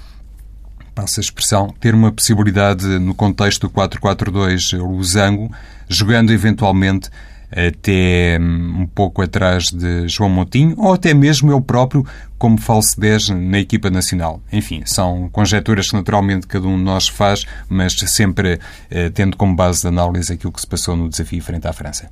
passa 0.98 1.20
a 1.20 1.22
expressão, 1.22 1.72
ter 1.78 1.94
uma 1.94 2.10
possibilidade 2.10 2.84
no 2.98 3.14
contexto 3.14 3.68
do 3.68 3.70
4-4-2 3.70 4.76
losango, 4.76 5.48
jogando 5.88 6.32
eventualmente 6.32 7.08
até 7.52 8.36
hum, 8.40 8.80
um 8.80 8.86
pouco 8.86 9.22
atrás 9.22 9.70
de 9.70 10.08
João 10.08 10.28
Montinho, 10.28 10.74
ou 10.76 10.92
até 10.92 11.14
mesmo 11.14 11.52
eu 11.52 11.60
próprio 11.60 12.04
como 12.36 12.60
falso 12.60 13.00
10 13.00 13.28
na 13.28 13.60
equipa 13.60 13.88
nacional. 13.88 14.42
Enfim, 14.52 14.82
são 14.84 15.28
conjecturas 15.30 15.88
que 15.88 15.94
naturalmente 15.94 16.48
cada 16.48 16.66
um 16.66 16.76
de 16.76 16.82
nós 16.82 17.06
faz, 17.06 17.46
mas 17.68 17.94
sempre 17.94 18.58
eh, 18.90 19.08
tendo 19.10 19.36
como 19.36 19.54
base 19.54 19.82
de 19.82 19.86
análise 19.86 20.32
aquilo 20.32 20.52
que 20.52 20.60
se 20.60 20.66
passou 20.66 20.96
no 20.96 21.08
desafio 21.08 21.40
frente 21.40 21.68
à 21.68 21.72
França. 21.72 22.10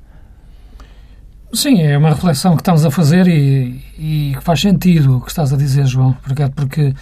Sim, 1.51 1.81
é 1.81 1.97
uma 1.97 2.09
reflexão 2.11 2.55
que 2.55 2.61
estamos 2.61 2.85
a 2.85 2.91
fazer 2.91 3.27
e, 3.27 3.83
e 3.99 4.33
que 4.37 4.41
faz 4.41 4.61
sentido 4.61 5.17
o 5.17 5.21
que 5.21 5.29
estás 5.29 5.51
a 5.51 5.57
dizer, 5.57 5.85
João. 5.85 6.13
Porque, 6.23 6.47
porque 6.55 6.93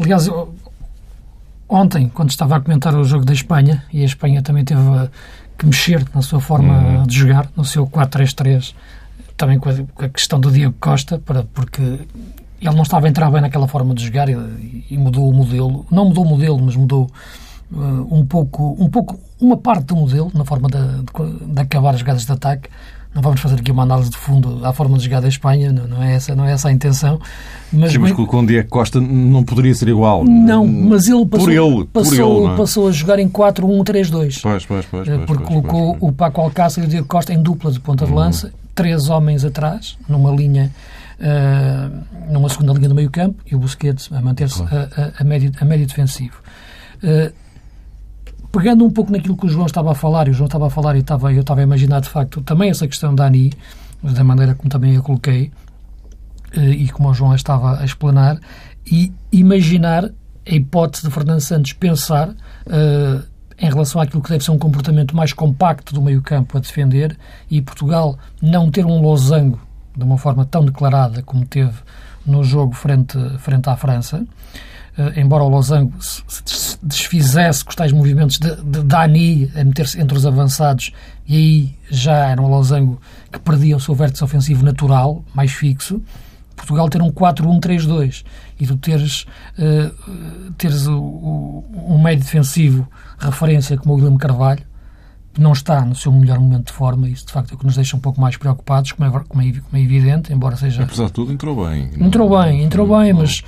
aliás, 0.00 0.26
ontem, 1.68 2.08
quando 2.08 2.30
estava 2.30 2.56
a 2.56 2.60
comentar 2.60 2.94
o 2.94 3.04
jogo 3.04 3.24
da 3.24 3.32
Espanha, 3.32 3.84
e 3.92 4.02
a 4.02 4.04
Espanha 4.04 4.42
também 4.42 4.64
teve 4.64 4.80
que 5.56 5.66
mexer 5.66 6.04
na 6.14 6.22
sua 6.22 6.40
forma 6.40 6.72
uhum. 6.72 7.02
de 7.06 7.18
jogar, 7.18 7.48
no 7.56 7.64
seu 7.64 7.86
4-3-3, 7.86 8.74
também 9.36 9.58
com 9.58 9.68
a, 9.68 9.74
com 9.94 10.04
a, 10.04 10.08
questão 10.08 10.38
do 10.38 10.50
Diego 10.50 10.74
Costa, 10.80 11.18
para, 11.18 11.42
porque 11.42 11.82
ele 11.82 12.74
não 12.74 12.82
estava 12.82 13.06
a 13.06 13.08
entrar 13.08 13.30
bem 13.30 13.40
naquela 13.40 13.68
forma 13.68 13.94
de 13.94 14.04
jogar 14.04 14.28
e, 14.28 14.84
e 14.90 14.96
mudou 14.96 15.28
o 15.28 15.32
modelo. 15.32 15.86
Não 15.90 16.06
mudou 16.06 16.24
o 16.24 16.28
modelo, 16.28 16.60
mas 16.60 16.76
mudou 16.76 17.10
uh, 17.72 18.14
um 18.14 18.24
pouco, 18.24 18.76
um 18.78 18.88
pouco, 18.88 19.18
uma 19.40 19.56
parte 19.56 19.86
do 19.86 19.96
modelo 19.96 20.30
na 20.34 20.44
forma 20.44 20.68
de, 20.68 20.78
de, 20.78 21.54
de 21.54 21.60
acabar 21.60 21.94
as 21.94 22.00
jogadas 22.00 22.24
de 22.24 22.32
ataque 22.32 22.68
não 23.14 23.22
vamos 23.22 23.40
fazer 23.40 23.56
aqui 23.56 23.72
uma 23.72 23.82
análise 23.82 24.10
de 24.10 24.16
fundo 24.16 24.64
à 24.64 24.72
forma 24.72 24.98
de 24.98 25.04
jogar 25.04 25.20
da 25.20 25.28
Espanha, 25.28 25.72
não, 25.72 25.88
não, 25.88 26.02
é, 26.02 26.14
essa, 26.14 26.34
não 26.34 26.44
é 26.44 26.52
essa 26.52 26.68
a 26.68 26.72
intenção. 26.72 27.18
Mas, 27.72 27.92
Sim, 27.92 27.98
mas 27.98 28.12
bem, 28.12 28.26
com 28.26 28.38
o 28.38 28.46
Diego 28.46 28.68
Costa 28.68 29.00
não 29.00 29.42
poderia 29.42 29.74
ser 29.74 29.88
igual. 29.88 30.24
Não, 30.24 30.66
mas 30.66 31.08
ele 31.08 31.24
passou, 31.26 31.50
ele, 31.50 31.84
passou, 31.86 32.44
ele, 32.44 32.52
é? 32.52 32.56
passou 32.56 32.88
a 32.88 32.92
jogar 32.92 33.18
em 33.18 33.28
4-1-3-2. 33.28 34.40
Pois, 34.42 34.66
pois, 34.66 34.86
pois, 34.86 35.08
eh, 35.08 35.18
porque 35.26 35.44
colocou 35.44 35.96
o 36.00 36.12
Paco 36.12 36.40
Alcácer 36.40 36.84
e 36.84 36.86
o 36.86 36.90
Diego 36.90 37.06
Costa 37.06 37.32
em 37.32 37.42
dupla 37.42 37.72
de 37.72 37.80
ponta 37.80 38.04
de 38.04 38.12
uhum. 38.12 38.18
lança, 38.18 38.52
três 38.74 39.08
homens 39.08 39.44
atrás, 39.44 39.96
numa 40.08 40.30
linha, 40.30 40.70
uh, 41.18 42.32
numa 42.32 42.48
segunda 42.48 42.72
linha 42.74 42.88
do 42.88 42.94
meio 42.94 43.10
campo, 43.10 43.42
e 43.50 43.54
o 43.54 43.58
Busquets 43.58 44.10
a 44.12 44.20
manter-se 44.20 44.62
claro. 44.62 44.88
a, 44.96 45.02
a, 45.02 45.12
a, 45.18 45.24
médio, 45.24 45.50
a 45.60 45.64
médio 45.64 45.86
defensivo. 45.86 46.36
Uh, 47.02 47.32
pegando 48.50 48.84
um 48.84 48.90
pouco 48.90 49.12
naquilo 49.12 49.36
que 49.36 49.46
o 49.46 49.48
João 49.48 49.66
estava 49.66 49.92
a 49.92 49.94
falar, 49.94 50.28
e 50.28 50.30
o 50.30 50.34
João 50.34 50.46
estava 50.46 50.66
a 50.66 50.70
falar 50.70 50.96
e 50.96 51.00
estava, 51.00 51.32
eu 51.32 51.40
estava 51.40 51.60
a 51.60 51.62
imaginar 51.62 52.00
de 52.00 52.08
facto 52.08 52.40
também 52.42 52.70
essa 52.70 52.86
questão 52.86 53.14
da 53.14 53.26
ANI, 53.26 53.52
da 54.02 54.24
maneira 54.24 54.54
como 54.54 54.68
também 54.68 54.96
a 54.96 55.00
coloquei, 55.00 55.50
eh, 56.52 56.70
e 56.70 56.88
como 56.88 57.10
o 57.10 57.14
João 57.14 57.34
estava 57.34 57.80
a 57.80 57.84
explanar, 57.84 58.38
e 58.86 59.12
imaginar 59.30 60.10
a 60.48 60.54
hipótese 60.54 61.06
de 61.06 61.12
Fernando 61.12 61.40
Santos 61.40 61.72
pensar 61.74 62.30
uh, 62.30 63.22
em 63.58 63.68
relação 63.68 64.00
àquilo 64.00 64.22
que 64.22 64.30
deve 64.30 64.42
ser 64.42 64.50
um 64.50 64.58
comportamento 64.58 65.14
mais 65.14 65.32
compacto 65.32 65.92
do 65.92 66.00
meio-campo 66.00 66.56
a 66.56 66.60
defender 66.60 67.18
e 67.50 67.60
Portugal 67.60 68.18
não 68.40 68.70
ter 68.70 68.86
um 68.86 69.00
losango 69.02 69.60
de 69.96 70.04
uma 70.04 70.16
forma 70.16 70.44
tão 70.46 70.64
declarada 70.64 71.22
como 71.22 71.44
teve 71.44 71.74
no 72.24 72.44
jogo 72.44 72.72
frente, 72.72 73.18
frente 73.38 73.68
à 73.68 73.76
França. 73.76 74.24
Uh, 74.98 75.16
embora 75.16 75.44
o 75.44 75.48
Losango 75.48 75.94
se 76.00 76.76
desfizesse 76.82 77.64
com 77.64 77.70
os 77.70 77.76
tais 77.76 77.92
movimentos 77.92 78.36
de, 78.36 78.56
de 78.56 78.82
Dani 78.82 79.48
a 79.54 79.62
meter-se 79.62 80.00
entre 80.00 80.18
os 80.18 80.26
avançados 80.26 80.90
e 81.24 81.36
aí 81.36 81.74
já 81.88 82.16
era 82.16 82.42
um 82.42 82.48
Losango 82.48 83.00
que 83.30 83.38
perdia 83.38 83.76
o 83.76 83.80
seu 83.80 83.94
vértice 83.94 84.24
ofensivo 84.24 84.64
natural, 84.64 85.24
mais 85.32 85.52
fixo, 85.52 86.02
Portugal 86.58 86.88
ter 86.88 87.00
um 87.00 87.10
4-1-3-2 87.10 88.24
e 88.58 88.66
tu 88.66 88.76
teres, 88.76 89.22
uh, 89.58 90.52
teres 90.58 90.86
o, 90.86 90.98
o, 90.98 91.94
um 91.94 92.02
meio 92.02 92.18
defensivo 92.18 92.86
referência 93.18 93.76
como 93.78 93.94
o 93.94 93.96
Guilherme 93.96 94.18
Carvalho, 94.18 94.62
que 95.32 95.40
não 95.40 95.52
está 95.52 95.84
no 95.84 95.94
seu 95.94 96.10
melhor 96.10 96.40
momento 96.40 96.66
de 96.66 96.72
forma, 96.72 97.08
isso 97.08 97.26
de 97.26 97.32
facto 97.32 97.52
é 97.52 97.54
o 97.54 97.58
que 97.58 97.64
nos 97.64 97.76
deixa 97.76 97.96
um 97.96 98.00
pouco 98.00 98.20
mais 98.20 98.36
preocupados, 98.36 98.92
como 98.92 99.08
é, 99.08 99.10
como 99.10 99.42
é, 99.42 99.52
como 99.52 99.76
é 99.76 99.80
evidente, 99.80 100.32
embora 100.32 100.56
seja... 100.56 100.82
Apesar 100.82 101.06
de 101.06 101.12
tudo, 101.12 101.32
entrou 101.32 101.64
bem. 101.66 101.90
Entrou 101.98 102.36
bem, 102.42 102.62
entrou 102.64 102.98
bem, 102.98 103.12
mas 103.12 103.44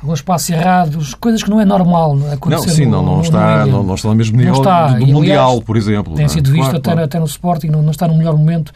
alguns 0.00 0.22
passos 0.22 0.50
errados, 0.50 1.14
coisas 1.14 1.42
que 1.42 1.50
não 1.50 1.60
é 1.60 1.64
normal 1.64 2.16
acontecer 2.32 2.66
Não, 2.68 2.74
sim, 2.74 2.86
não, 2.86 3.02
não, 3.02 3.20
está, 3.20 3.66
no 3.66 3.72
não, 3.72 3.82
não 3.82 3.94
está 3.94 4.08
no 4.08 4.14
mesmo 4.14 4.36
nível 4.36 4.54
está. 4.54 4.88
do, 4.88 5.00
do 5.00 5.06
Mundial, 5.06 5.48
aliás, 5.48 5.64
por 5.64 5.76
exemplo. 5.76 6.14
Tem 6.14 6.28
sido 6.28 6.50
visto 6.50 6.62
claro, 6.62 6.76
até, 6.78 6.90
claro. 6.90 7.04
até 7.04 7.18
no 7.18 7.26
Sporting, 7.26 7.68
não, 7.68 7.82
não 7.82 7.90
está 7.90 8.06
no 8.06 8.14
melhor 8.14 8.36
momento. 8.36 8.72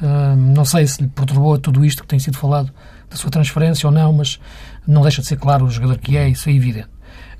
Uh, 0.00 0.36
não 0.36 0.64
sei 0.64 0.86
se 0.86 1.02
lhe 1.02 1.08
perturbou 1.08 1.58
tudo 1.58 1.84
isto 1.84 2.02
que 2.02 2.08
tem 2.08 2.18
sido 2.18 2.36
falado 2.36 2.70
da 3.08 3.16
sua 3.16 3.30
transferência 3.30 3.86
ou 3.86 3.92
não, 3.92 4.12
mas 4.12 4.38
não 4.86 5.02
deixa 5.02 5.20
de 5.20 5.28
ser 5.28 5.36
claro 5.36 5.64
o 5.64 5.70
jogador 5.70 5.98
que 5.98 6.16
é, 6.16 6.28
isso 6.28 6.48
é 6.48 6.52
evidente. 6.52 6.88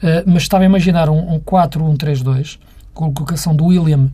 Uh, 0.03 0.25
mas 0.27 0.43
estava 0.43 0.65
a 0.65 0.67
imaginar 0.67 1.09
um, 1.09 1.35
um 1.35 1.41
4-1-3-2, 1.41 2.59
com 2.93 3.07
a 3.07 3.13
colocação 3.13 3.55
do 3.55 3.67
William 3.67 4.11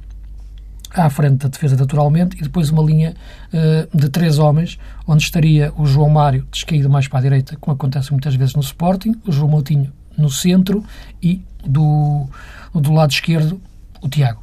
à 0.94 1.10
frente 1.10 1.38
da 1.38 1.48
defesa 1.48 1.76
naturalmente 1.76 2.36
e 2.38 2.42
depois 2.42 2.70
uma 2.70 2.82
linha 2.82 3.14
uh, 3.52 3.96
de 3.96 4.08
três 4.08 4.38
homens, 4.38 4.78
onde 5.06 5.22
estaria 5.22 5.72
o 5.76 5.86
João 5.86 6.08
Mário 6.08 6.46
descaído 6.50 6.88
mais 6.88 7.08
para 7.08 7.18
a 7.18 7.22
direita, 7.22 7.56
como 7.60 7.74
acontece 7.74 8.10
muitas 8.12 8.34
vezes 8.34 8.54
no 8.54 8.60
Sporting, 8.60 9.14
o 9.26 9.32
João 9.32 9.48
Moutinho 9.48 9.92
no 10.16 10.30
centro 10.30 10.84
e 11.22 11.42
do, 11.64 12.26
do 12.74 12.92
lado 12.92 13.10
esquerdo 13.10 13.60
o 14.00 14.08
Tiago. 14.08 14.42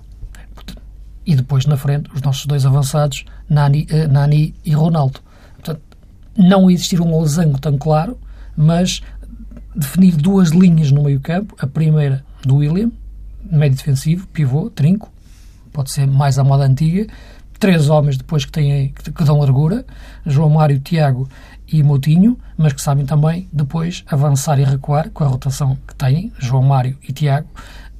E 1.26 1.36
depois 1.36 1.66
na 1.66 1.78
frente 1.78 2.10
os 2.14 2.22
nossos 2.22 2.46
dois 2.46 2.66
avançados, 2.66 3.26
Nani, 3.50 3.88
uh, 3.92 4.12
Nani 4.12 4.54
e 4.66 4.72
Ronaldo. 4.72 5.20
Portanto, 5.56 5.82
não 6.38 6.70
existir 6.70 7.00
um 7.00 7.12
losango 7.12 7.60
tão 7.60 7.78
claro, 7.78 8.18
mas 8.56 9.02
definir 9.76 10.16
duas 10.16 10.50
linhas 10.50 10.92
no 10.92 11.04
meio 11.04 11.20
campo, 11.20 11.56
a 11.60 11.66
primeira 11.66 12.24
do 12.44 12.58
William, 12.58 12.92
médio 13.44 13.78
defensivo, 13.78 14.28
pivô, 14.28 14.70
trinco, 14.70 15.13
pode 15.74 15.92
ser 15.92 16.08
mais 16.08 16.40
à 16.40 16.44
moda 16.44 16.64
antiga, 16.64 17.08
três 17.60 17.90
homens 17.90 18.18
depois 18.18 18.46
que, 18.46 18.52
têm, 18.52 18.94
que 18.94 19.24
dão 19.24 19.40
largura, 19.40 19.86
João 20.26 20.50
Mário, 20.50 20.80
Tiago 20.80 21.28
e 21.68 21.82
Moutinho, 21.82 22.38
mas 22.58 22.74
que 22.74 22.82
sabem 22.82 23.06
também 23.06 23.48
depois 23.52 24.04
avançar 24.08 24.60
e 24.60 24.64
recuar 24.64 25.10
com 25.10 25.24
a 25.24 25.28
rotação 25.28 25.78
que 25.88 25.96
têm, 25.96 26.32
João 26.38 26.64
Mário 26.64 26.98
e 27.08 27.12
Tiago, 27.12 27.48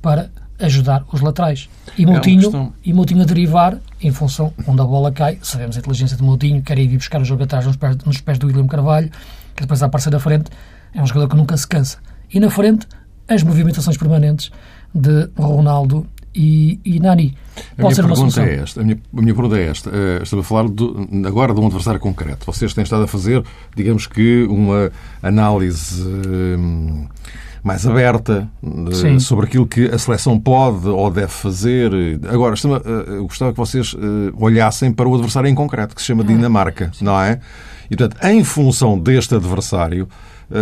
para 0.02 0.30
ajudar 0.60 1.04
os 1.12 1.22
laterais. 1.22 1.70
E 1.98 2.04
é 2.04 2.06
Moutinho, 2.06 2.74
é 2.84 2.90
e 2.90 2.94
Moutinho 2.94 3.22
a 3.22 3.26
derivar 3.26 3.78
em 4.02 4.12
função 4.12 4.54
onde 4.68 4.82
a 4.82 4.86
bola 4.86 5.12
cai. 5.12 5.40
Sabemos 5.42 5.76
a 5.76 5.80
inteligência 5.80 6.16
de 6.16 6.24
Moutinho, 6.24 6.62
quer 6.62 6.78
ir 6.78 6.96
buscar 6.96 7.22
o 7.22 7.26
jogo 7.26 7.44
atrás 7.44 7.66
nos 7.66 7.76
pés, 7.76 7.98
nos 8.06 8.22
pés 8.22 8.38
do 8.38 8.48
William 8.48 8.68
Carvalho, 8.68 9.10
que 9.56 9.62
depois 9.62 9.82
a 9.82 9.88
aparecer 9.88 10.12
na 10.12 10.20
frente. 10.20 10.52
É 10.94 11.02
um 11.02 11.08
jogador 11.08 11.30
que 11.30 11.36
nunca 11.36 11.58
se 11.58 11.68
cansa. 11.68 11.98
E 12.32 12.40
na 12.40 12.50
frente, 12.50 12.88
as 13.28 13.44
movimentações 13.44 13.98
permanentes 13.98 14.52
de 14.94 15.30
Ronaldo 15.38 16.06
e, 16.36 16.80
e 16.84 17.00
Nani. 17.00 17.36
Pode 17.78 18.00
a 18.00 18.04
minha 18.04 18.16
pergunta 18.16 18.42
é 18.42 18.56
esta. 18.56 18.82
A 18.82 18.84
minha, 18.84 18.98
a 19.16 19.22
minha 19.22 19.34
pergunta 19.34 19.58
é 19.58 19.68
esta. 19.68 19.90
Uh, 19.90 20.24
estou 20.24 20.40
a 20.40 20.44
falar 20.44 20.68
do, 20.68 21.08
agora 21.26 21.54
de 21.54 21.60
um 21.60 21.66
adversário 21.66 22.00
concreto. 22.00 22.46
Vocês 22.46 22.74
têm 22.74 22.84
estado 22.84 23.04
a 23.04 23.08
fazer, 23.08 23.44
digamos 23.76 24.08
que, 24.08 24.44
uma 24.50 24.92
análise 25.22 26.02
uh, 26.02 27.10
mais 27.64 27.86
aberta 27.86 28.50
uh, 28.62 29.20
sobre 29.20 29.46
aquilo 29.46 29.68
que 29.68 29.86
a 29.86 29.98
seleção 29.98 30.40
pode 30.40 30.88
ou 30.88 31.10
deve 31.12 31.32
fazer. 31.32 31.92
Agora, 32.28 32.56
estou, 32.56 32.76
eu 32.78 33.24
gostava 33.24 33.52
que 33.52 33.58
vocês 33.58 33.96
olhassem 34.38 34.92
para 34.92 35.08
o 35.08 35.14
adversário 35.14 35.48
em 35.48 35.56
concreto, 35.56 35.96
que 35.96 36.02
se 36.02 36.08
chama 36.08 36.24
ah, 36.24 36.28
Dinamarca, 36.28 36.92
não 37.02 37.20
é? 37.20 37.40
E, 37.90 37.96
portanto, 37.96 38.24
em 38.26 38.44
função 38.44 38.98
deste 38.98 39.36
adversário, 39.36 40.08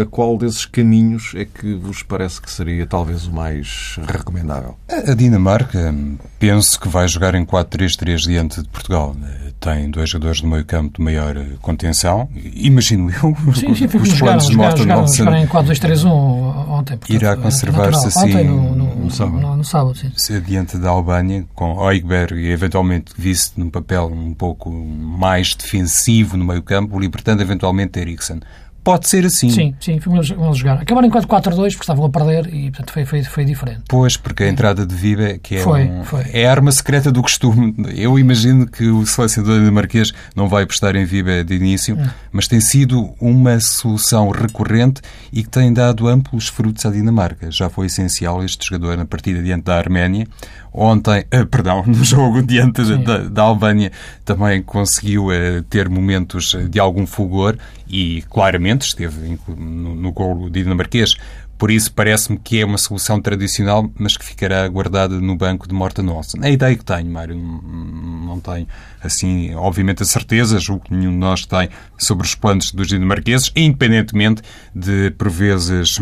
qual 0.10 0.38
desses 0.38 0.66
caminhos 0.66 1.34
é 1.36 1.44
que 1.44 1.74
vos 1.74 2.02
parece 2.02 2.42
que 2.42 2.50
seria 2.50 2.88
talvez 2.88 3.28
o 3.28 3.34
mais 3.34 4.00
recomendável? 4.08 4.78
A 4.90 5.14
Dinamarca, 5.14 5.94
penso 6.40 6.80
que 6.80 6.88
vai 6.88 7.08
jogar 7.08 7.36
em 7.36 7.46
4-3-3 7.46 8.18
diante 8.20 8.62
de 8.62 8.70
Portugal. 8.70 9.16
Tem 9.60 9.92
dois 9.92 10.10
jogadores 10.10 10.42
no 10.42 10.50
meio 10.50 10.66
campo 10.66 10.98
de 10.98 11.04
maior 11.04 11.36
contenção. 11.62 12.28
Imagino 12.56 13.12
eu. 13.12 13.54
Sim, 13.54 13.76
sim, 13.76 13.86
os 13.96 14.20
planos 14.20 14.48
de 14.48 14.56
Morten 14.56 14.88
Jogaram 15.14 15.38
em 15.38 15.48
4-2-3-1 15.48 16.06
ontem. 16.08 16.98
Portanto, 16.98 17.10
irá 17.10 17.36
conservar-se 17.36 18.08
assim 18.08 18.30
ontem, 18.30 18.48
no, 18.48 18.76
no, 18.76 18.96
no, 18.96 19.12
sábado. 19.12 19.40
no, 19.40 19.64
sábado 19.64 19.96
sim. 19.96 20.42
Diante 20.42 20.78
da 20.78 20.90
Albânia, 20.90 21.46
com 21.54 21.76
Oigberg 21.76 22.34
e 22.34 22.50
eventualmente 22.50 23.14
vice 23.16 23.52
num 23.56 23.70
papel 23.70 24.06
um 24.06 24.34
pouco 24.34 24.72
mais 24.72 25.54
defensivo 25.54 26.38
no 26.38 26.46
meio 26.46 26.64
campo, 26.64 27.00
libertando 27.00 27.44
eventualmente 27.44 28.00
Eriksen 28.00 28.40
pode 28.84 29.08
ser 29.08 29.26
assim. 29.26 29.50
Sim, 29.50 29.76
sim, 29.80 30.00
eles 30.06 30.58
jogar. 30.58 30.82
Acabaram 30.82 31.08
em 31.08 31.12
4-4-2 31.12 31.56
porque 31.56 31.70
estavam 31.82 32.06
a 32.06 32.10
perder 32.10 32.54
e, 32.54 32.72
portanto, 32.72 32.92
foi, 32.94 33.06
foi, 33.06 33.24
foi 33.24 33.46
diferente. 33.46 33.82
Pois, 33.88 34.18
porque 34.18 34.44
a 34.44 34.50
entrada 34.50 34.86
de 34.86 34.96
Viva, 34.96 35.38
que 35.42 35.56
é, 35.56 35.62
Foi, 35.62 35.84
um- 35.86 36.04
foi. 36.04 36.24
é 36.34 36.48
a 36.48 36.52
arma 36.52 36.72
secreta 36.72 37.12
do 37.12 37.22
costume. 37.22 37.76
Eu 37.96 38.18
imagino 38.18 38.66
que 38.68 38.86
o 38.88 39.06
selecionador 39.06 39.60
dinamarquês 39.60 40.12
não 40.36 40.48
vai 40.48 40.64
apostar 40.64 40.96
em 40.96 41.06
Viva 41.06 41.44
de 41.44 41.54
início, 41.54 41.96
Hum. 41.96 42.08
mas 42.32 42.48
tem 42.48 42.60
sido 42.60 43.14
uma 43.20 43.60
solução 43.60 44.30
recorrente 44.30 45.02
e 45.32 45.44
que 45.44 45.50
tem 45.50 45.72
dado 45.74 46.08
amplos 46.08 46.48
frutos 46.48 46.86
à 46.86 46.90
Dinamarca. 46.92 47.52
Já 47.52 47.70
foi 47.70 47.86
essencial 47.88 48.44
este 48.44 48.66
jogador 48.68 48.98
na 48.98 49.06
partida 49.06 49.42
diante 49.42 49.64
da 49.66 49.78
Arménia. 49.78 50.28
Ontem, 50.74 51.26
eh, 51.32 51.44
perdão, 51.44 51.84
no 51.86 52.04
jogo 52.04 52.42
diante 52.42 52.84
Sim. 52.86 53.04
da, 53.04 53.18
da 53.20 53.42
Albânia 53.44 53.92
também 54.24 54.62
conseguiu 54.64 55.30
eh, 55.32 55.62
ter 55.70 55.90
momentos 55.90 56.56
de 56.70 56.80
algum 56.80 57.06
fulgor 57.06 57.58
e 57.90 58.24
claramente 58.30 58.71
esteve 58.80 59.28
inclu- 59.28 59.56
no, 59.56 59.96
no 59.96 60.12
golo 60.12 60.50
dinamarquês. 60.50 61.16
Por 61.58 61.70
isso 61.70 61.94
parece-me 61.94 62.40
que 62.40 62.60
é 62.60 62.66
uma 62.66 62.78
solução 62.78 63.22
tradicional, 63.22 63.88
mas 64.00 64.18
que 64.18 64.26
ficará 64.26 64.68
guardada 64.68 65.22
no 65.22 65.36
banco 65.36 65.68
de 65.68 65.76
Morten 65.76 66.10
Olsen. 66.10 66.42
É 66.44 66.48
a 66.48 66.50
ideia 66.50 66.76
que 66.76 66.84
tenho, 66.84 67.12
Mário. 67.12 67.36
Não, 67.36 68.40
tenho, 68.40 68.68
assim, 69.04 69.54
obviamente 69.54 70.02
a 70.02 70.06
certeza, 70.06 70.60
julgo 70.60 70.86
que 70.86 70.94
nenhum 70.94 71.12
de 71.12 71.18
nós 71.18 71.46
tem, 71.46 71.70
sobre 72.00 72.26
os 72.26 72.34
planos 72.34 72.72
dos 72.72 72.88
dinamarqueses, 72.88 73.52
independentemente 73.56 74.42
de, 74.74 75.12
por 75.12 75.30
vezes... 75.30 76.00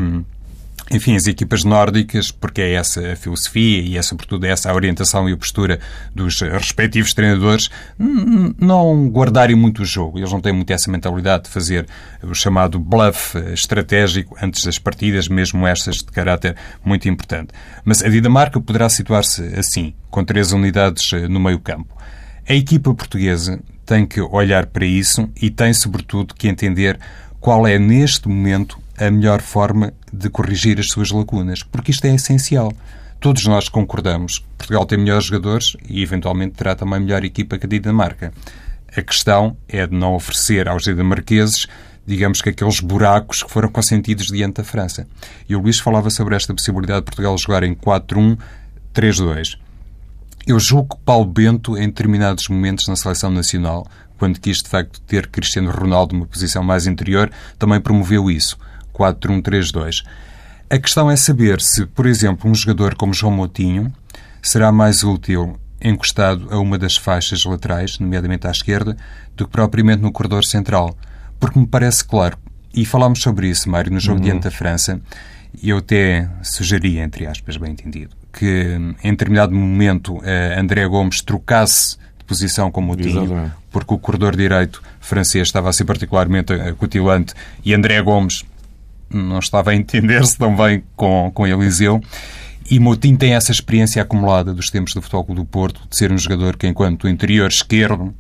enfim, 0.91 1.15
as 1.15 1.27
equipas 1.27 1.63
nórdicas, 1.63 2.31
porque 2.31 2.61
é 2.61 2.73
essa 2.73 3.13
a 3.13 3.15
filosofia 3.15 3.81
e 3.81 3.97
é 3.97 4.01
sobretudo 4.01 4.45
essa 4.45 4.71
a 4.71 4.73
orientação 4.73 5.29
e 5.29 5.33
a 5.33 5.37
postura 5.37 5.79
dos 6.13 6.41
respectivos 6.41 7.13
treinadores, 7.13 7.69
não 8.59 9.09
guardarem 9.09 9.55
muito 9.55 9.83
o 9.83 9.85
jogo. 9.85 10.17
Eles 10.17 10.31
não 10.31 10.41
têm 10.41 10.53
muito 10.53 10.71
essa 10.71 10.89
mentalidade 10.89 11.43
de 11.43 11.49
fazer 11.49 11.87
o 12.23 12.33
chamado 12.33 12.79
bluff 12.79 13.37
estratégico 13.53 14.35
antes 14.41 14.63
das 14.63 14.79
partidas, 14.79 15.27
mesmo 15.27 15.67
estas 15.67 15.97
de 15.97 16.05
caráter 16.05 16.55
muito 16.83 17.07
importante. 17.07 17.53
Mas 17.85 18.03
a 18.03 18.09
Dinamarca 18.09 18.59
poderá 18.59 18.89
situar-se 18.89 19.43
assim, 19.55 19.93
com 20.09 20.23
três 20.23 20.51
unidades 20.51 21.13
eh, 21.13 21.27
no 21.27 21.39
meio 21.39 21.59
campo. 21.59 21.95
A 22.47 22.53
equipa 22.53 22.93
portuguesa 22.93 23.59
tem 23.85 24.05
que 24.05 24.21
olhar 24.21 24.65
para 24.65 24.85
isso 24.85 25.29
e 25.39 25.49
tem, 25.49 25.73
sobretudo, 25.73 26.33
que 26.33 26.47
entender 26.47 26.99
qual 27.39 27.65
é, 27.65 27.79
neste 27.79 28.27
momento, 28.27 28.77
a 28.97 29.09
melhor 29.09 29.41
forma 29.41 29.93
de 30.13 30.29
corrigir 30.29 30.79
as 30.79 30.87
suas 30.87 31.11
lacunas, 31.11 31.63
porque 31.63 31.91
isto 31.91 32.05
é 32.05 32.13
essencial. 32.13 32.71
Todos 33.19 33.45
nós 33.45 33.67
concordamos 33.67 34.39
que 34.39 34.45
Portugal 34.57 34.85
tem 34.85 34.97
melhores 34.97 35.25
jogadores 35.25 35.75
e, 35.87 36.01
eventualmente, 36.01 36.55
terá 36.55 36.75
também 36.75 37.01
melhor 37.01 37.23
equipa 37.25 37.57
que 37.57 37.65
a 37.65 37.69
Dinamarca. 37.69 38.31
A 38.95 39.01
questão 39.01 39.57
é 39.67 39.85
de 39.85 39.95
não 39.95 40.15
oferecer 40.15 40.67
aos 40.67 40.83
dinamarqueses, 40.83 41.67
digamos 42.07 42.41
que 42.41 42.49
aqueles 42.49 42.79
buracos 42.79 43.43
que 43.43 43.51
foram 43.51 43.69
consentidos 43.69 44.27
diante 44.27 44.55
da 44.55 44.63
França. 44.63 45.05
E 45.47 45.55
o 45.55 45.59
Luís 45.59 45.79
falava 45.79 46.09
sobre 46.09 46.35
esta 46.35 46.53
possibilidade 46.53 47.01
de 47.01 47.05
Portugal 47.05 47.37
jogar 47.37 47.63
em 47.63 47.75
4-1-3-2. 47.75 49.57
Eu 50.47 50.59
julgo 50.59 50.95
que 50.95 51.03
Paulo 51.03 51.25
Bento, 51.25 51.77
em 51.77 51.87
determinados 51.87 52.47
momentos 52.47 52.87
na 52.87 52.95
seleção 52.95 53.29
nacional, 53.29 53.85
quando 54.17 54.39
quis 54.39 54.63
de 54.63 54.69
facto 54.69 54.99
ter 55.01 55.27
Cristiano 55.27 55.69
Ronaldo 55.71 56.15
numa 56.15 56.25
posição 56.25 56.63
mais 56.63 56.87
interior, 56.87 57.29
também 57.57 57.79
promoveu 57.79 58.31
isso. 58.31 58.57
4-1-3-2. 58.99 60.03
A 60.69 60.77
questão 60.77 61.09
é 61.09 61.15
saber 61.15 61.61
se, 61.61 61.85
por 61.85 62.05
exemplo, 62.05 62.49
um 62.49 62.53
jogador 62.53 62.95
como 62.95 63.13
João 63.13 63.31
Moutinho 63.31 63.91
será 64.41 64.71
mais 64.71 65.03
útil 65.03 65.57
encostado 65.81 66.47
a 66.51 66.59
uma 66.59 66.77
das 66.77 66.97
faixas 66.97 67.43
laterais, 67.45 67.97
nomeadamente 67.97 68.45
à 68.45 68.51
esquerda, 68.51 68.97
do 69.35 69.45
que 69.45 69.51
propriamente 69.51 70.01
no 70.01 70.11
corredor 70.11 70.43
central. 70.43 70.95
Porque 71.39 71.57
me 71.57 71.65
parece 71.65 72.03
claro, 72.03 72.37
e 72.73 72.85
falámos 72.85 73.21
sobre 73.21 73.47
isso, 73.47 73.69
Mário, 73.69 73.91
no 73.91 73.99
jogo 73.99 74.19
diante 74.19 74.43
da 74.43 74.51
França, 74.51 75.01
e 75.61 75.69
eu 75.69 75.77
até 75.77 76.29
sugeria, 76.43 77.01
entre 77.01 77.25
aspas, 77.25 77.57
bem 77.57 77.71
entendido, 77.71 78.15
que 78.31 78.77
em 79.03 79.11
determinado 79.11 79.55
momento 79.55 80.19
eh, 80.23 80.55
André 80.59 80.85
Gomes 80.87 81.21
trocasse 81.21 81.97
de 82.17 82.25
posição 82.25 82.69
com 82.69 82.81
Moutinho, 82.81 83.23
Exatamente. 83.23 83.55
porque 83.71 83.93
o 83.93 83.97
corredor 83.97 84.35
direito 84.35 84.83
francês 84.99 85.47
estava 85.47 85.69
a 85.69 85.73
ser 85.73 85.85
particularmente 85.85 86.53
acutilante 86.53 87.33
e 87.65 87.73
André 87.73 87.99
Gomes 88.01 88.45
não 89.09 89.39
estava 89.39 89.71
a 89.71 89.75
entender-se 89.75 90.37
tão 90.37 90.55
bem 90.55 90.83
com, 90.95 91.31
com 91.33 91.47
Eliseu. 91.47 92.01
E 92.69 92.79
Moutinho 92.79 93.17
tem 93.17 93.33
essa 93.33 93.51
experiência 93.51 94.01
acumulada 94.01 94.53
dos 94.53 94.69
tempos 94.69 94.93
do 94.93 95.01
Futebol 95.01 95.25
Clube 95.25 95.41
do 95.41 95.45
Porto, 95.45 95.81
de 95.89 95.97
ser 95.97 96.11
um 96.11 96.17
jogador 96.17 96.55
que, 96.55 96.67
enquanto 96.67 97.07
interior 97.07 97.49
esquerdo, 97.49 98.13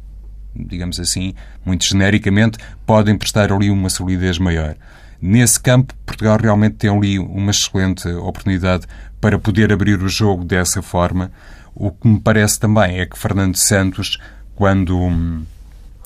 digamos 0.55 0.99
assim, 0.99 1.35
muito 1.63 1.85
genericamente, 1.85 2.57
pode 2.85 3.11
emprestar 3.11 3.53
ali 3.53 3.69
uma 3.69 3.89
solidez 3.89 4.39
maior. 4.39 4.75
Nesse 5.21 5.59
campo, 5.59 5.93
Portugal 6.05 6.39
realmente 6.41 6.77
tem 6.77 6.89
ali 6.89 7.19
uma 7.19 7.51
excelente 7.51 8.07
oportunidade 8.09 8.87
para 9.21 9.37
poder 9.37 9.71
abrir 9.71 10.01
o 10.01 10.09
jogo 10.09 10.43
dessa 10.43 10.81
forma. 10.81 11.31
O 11.75 11.91
que 11.91 12.07
me 12.07 12.19
parece 12.19 12.59
também 12.59 12.99
é 12.99 13.05
que 13.05 13.19
Fernando 13.19 13.55
Santos, 13.55 14.17
quando, 14.55 14.97
hum, 14.97 15.43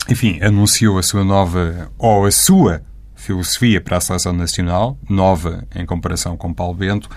enfim, 0.10 0.40
anunciou 0.42 0.98
a 0.98 1.04
sua 1.04 1.24
nova, 1.24 1.90
ou 1.98 2.26
a 2.26 2.32
sua 2.32 2.82
filosofia 3.24 3.80
para 3.80 3.98
a 3.98 4.02
seleção 4.02 4.34
nacional, 4.34 4.98
nova 5.10 5.64
em 5.74 5.86
comparação 5.86 6.36
com 6.36 6.54
Paulo 6.54 6.76
Bento, 6.76 7.10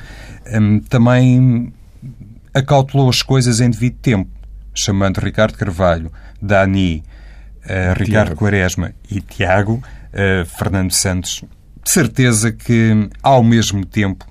hum, 0.55 0.79
também 0.81 1.73
acautelou 2.55 3.09
as 3.09 3.23
coisas 3.23 3.61
em 3.61 3.69
devido 3.69 3.97
tempo, 3.97 4.31
chamando 4.73 5.19
Ricardo 5.19 5.59
Carvalho, 5.59 6.12
Dani, 6.40 7.03
eh, 7.64 7.92
Ricardo 7.92 8.29
Tiago. 8.29 8.37
Quaresma 8.37 8.95
e 9.11 9.21
Tiago, 9.21 9.83
eh, 10.12 10.45
Fernando 10.47 10.92
Santos, 10.92 11.45
de 11.83 11.90
certeza 11.90 12.53
que, 12.53 13.11
ao 13.23 13.42
mesmo 13.42 13.85
tempo, 13.85 14.25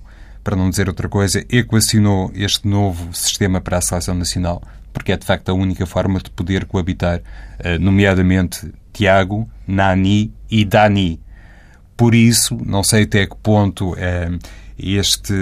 para 0.44 0.56
não 0.56 0.70
dizer 0.70 0.88
outra 0.88 1.10
coisa, 1.10 1.44
equacionou 1.50 2.32
este 2.34 2.68
novo 2.68 3.14
sistema 3.14 3.60
para 3.60 3.80
a 3.80 3.82
seleção 3.82 4.16
nacional, 4.16 4.62
porque 4.94 5.12
é 5.12 5.18
de 5.18 5.26
facto 5.26 5.50
a 5.50 5.54
única 5.54 5.86
forma 5.86 6.20
de 6.20 6.30
poder 6.30 6.66
coabitar, 6.66 7.22
eh, 7.60 7.78
nomeadamente 7.78 8.72
Tiago, 8.94 9.50
Nani 9.68 10.34
e 10.50 10.64
Dani. 10.64 11.25
Por 11.98 12.14
isso, 12.14 12.58
não 12.66 12.84
sei 12.84 13.04
até 13.04 13.26
que 13.26 13.36
ponto 13.38 13.96
eh, 13.98 14.30
este 14.78 15.34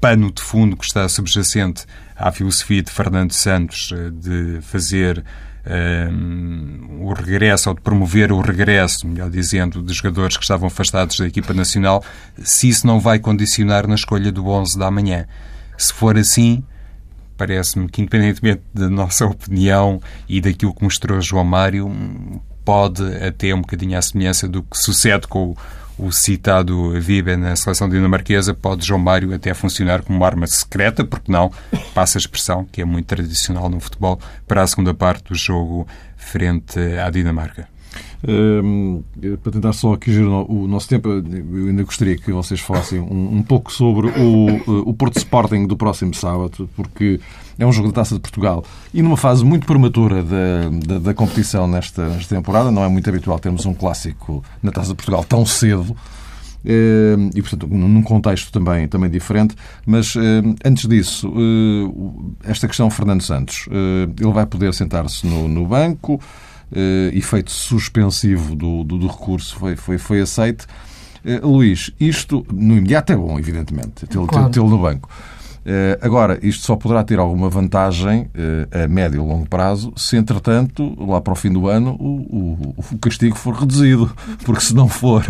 pano 0.00 0.32
de 0.32 0.40
fundo 0.40 0.76
que 0.76 0.84
está 0.84 1.08
subjacente 1.08 1.84
à 2.16 2.32
filosofia 2.32 2.82
de 2.82 2.90
Fernando 2.90 3.32
Santos 3.32 3.92
eh, 3.92 4.10
de 4.10 4.62
fazer 4.62 5.22
eh, 5.66 6.08
o 6.98 7.12
regresso, 7.12 7.68
ou 7.68 7.74
de 7.74 7.82
promover 7.82 8.32
o 8.32 8.40
regresso, 8.40 9.06
melhor 9.06 9.28
dizendo, 9.28 9.82
de 9.82 9.92
jogadores 9.92 10.36
que 10.38 10.42
estavam 10.42 10.68
afastados 10.68 11.18
da 11.18 11.26
equipa 11.26 11.52
nacional, 11.52 12.02
se 12.42 12.70
isso 12.70 12.86
não 12.86 12.98
vai 12.98 13.18
condicionar 13.18 13.86
na 13.86 13.94
escolha 13.94 14.32
do 14.32 14.46
11 14.46 14.78
da 14.78 14.90
manhã. 14.90 15.26
Se 15.76 15.92
for 15.92 16.16
assim, 16.16 16.64
parece-me 17.36 17.86
que, 17.88 18.00
independentemente 18.00 18.62
da 18.72 18.88
nossa 18.88 19.26
opinião 19.26 20.00
e 20.26 20.40
daquilo 20.40 20.74
que 20.74 20.82
mostrou 20.82 21.20
João 21.20 21.44
Mário, 21.44 21.90
pode 22.64 23.02
até 23.22 23.54
um 23.54 23.60
bocadinho 23.60 23.98
à 23.98 24.02
semelhança 24.02 24.48
do 24.48 24.62
que 24.62 24.76
sucede 24.76 25.26
com 25.26 25.50
o, 25.50 25.56
o 25.98 26.12
citado 26.12 26.92
Vibe 27.00 27.36
na 27.36 27.56
seleção 27.56 27.88
dinamarquesa, 27.88 28.54
pode 28.54 28.86
João 28.86 29.00
Mário 29.00 29.34
até 29.34 29.52
funcionar 29.52 30.02
como 30.02 30.18
uma 30.18 30.26
arma 30.26 30.46
secreta, 30.46 31.04
porque 31.04 31.30
não, 31.30 31.50
passa 31.92 32.18
a 32.18 32.20
expressão, 32.20 32.64
que 32.64 32.80
é 32.80 32.84
muito 32.84 33.06
tradicional 33.06 33.68
no 33.68 33.80
futebol, 33.80 34.20
para 34.46 34.62
a 34.62 34.66
segunda 34.66 34.94
parte 34.94 35.24
do 35.24 35.34
jogo 35.34 35.86
frente 36.16 36.78
à 37.04 37.10
Dinamarca. 37.10 37.68
Para 39.42 39.52
tentar 39.52 39.72
só 39.72 39.92
aqui 39.92 40.12
gerir 40.12 40.28
o 40.28 40.66
nosso 40.66 40.88
tempo, 40.88 41.08
eu 41.08 41.66
ainda 41.68 41.84
gostaria 41.84 42.16
que 42.16 42.32
vocês 42.32 42.60
falassem 42.60 42.98
um, 43.00 43.36
um 43.36 43.42
pouco 43.42 43.72
sobre 43.72 44.08
o, 44.08 44.88
o 44.88 44.94
Porto 44.94 45.18
Sporting 45.18 45.66
do 45.66 45.76
próximo 45.76 46.12
sábado, 46.14 46.68
porque 46.74 47.20
é 47.58 47.64
um 47.66 47.72
jogo 47.72 47.88
da 47.88 47.94
Taça 47.94 48.14
de 48.16 48.20
Portugal 48.20 48.64
e 48.92 49.02
numa 49.02 49.16
fase 49.16 49.44
muito 49.44 49.66
prematura 49.66 50.22
da, 50.22 50.68
da, 50.86 50.98
da 50.98 51.14
competição 51.14 51.68
nesta, 51.68 52.08
nesta 52.08 52.34
temporada. 52.34 52.70
Não 52.70 52.82
é 52.82 52.88
muito 52.88 53.08
habitual 53.08 53.38
termos 53.38 53.66
um 53.66 53.74
clássico 53.74 54.42
na 54.62 54.72
Taça 54.72 54.88
de 54.88 54.94
Portugal 54.94 55.24
tão 55.24 55.46
cedo. 55.46 55.96
E, 56.64 57.40
portanto, 57.40 57.66
num 57.68 58.02
contexto 58.02 58.52
também, 58.52 58.86
também 58.88 59.08
diferente. 59.08 59.54
Mas, 59.86 60.14
antes 60.64 60.86
disso, 60.86 61.28
hum, 61.28 62.34
esta 62.44 62.66
questão 62.66 62.90
Fernando 62.90 63.22
Santos. 63.22 63.66
hum, 63.70 64.12
Ele 64.20 64.32
vai 64.32 64.44
poder 64.44 64.74
sentar-se 64.74 65.26
no, 65.26 65.48
no 65.48 65.66
banco, 65.66 66.20
eh, 66.20 66.47
efeito 67.12 67.50
suspensivo 67.50 68.54
do, 68.54 68.84
do, 68.84 68.98
do 68.98 69.06
recurso 69.06 69.56
foi, 69.56 69.76
foi, 69.76 69.98
foi 69.98 70.20
aceite. 70.20 70.66
Eh, 71.24 71.40
Luís, 71.42 71.90
isto 71.98 72.46
no 72.52 72.76
imediato 72.76 73.12
é 73.12 73.16
bom, 73.16 73.38
evidentemente, 73.38 74.06
tê-lo 74.06 74.26
Claro. 74.26 74.50
tê-lo 74.50 74.68
no 74.68 74.78
banco. 74.78 75.08
Eh, 75.66 75.98
agora, 76.00 76.38
isto 76.42 76.64
só 76.64 76.76
poderá 76.76 77.02
ter 77.04 77.18
alguma 77.18 77.50
vantagem 77.50 78.30
eh, 78.34 78.84
a 78.84 78.88
médio 78.88 79.16
e 79.22 79.26
longo 79.26 79.46
prazo 79.48 79.92
se, 79.96 80.16
entretanto, 80.16 80.94
lá 81.04 81.20
para 81.20 81.32
o 81.32 81.36
fim 81.36 81.52
do 81.52 81.68
ano, 81.68 81.90
o, 81.98 82.74
o, 82.78 82.84
o 82.92 82.98
castigo 82.98 83.36
for 83.36 83.54
reduzido. 83.54 84.10
Porque 84.46 84.62
se 84.62 84.74
não 84.74 84.88
for. 84.88 85.24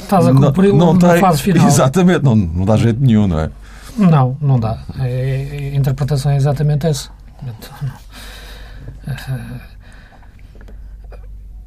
Estás 0.00 0.26
a 0.26 0.32
cumpri-lo 0.32 0.94
na 0.94 1.18
fase 1.18 1.42
final. 1.42 1.66
Exatamente, 1.68 2.24
não, 2.24 2.34
não 2.34 2.64
dá 2.64 2.76
jeito 2.76 3.00
nenhum, 3.00 3.26
não 3.28 3.38
é? 3.40 3.50
Não, 3.96 4.36
não 4.40 4.58
dá. 4.58 4.82
É- 4.98 5.70
é- 5.70 5.74
a 5.74 5.76
interpretação 5.76 6.32
é 6.32 6.36
exatamente 6.36 6.86
essa. 6.86 7.10
Não. 7.42 7.54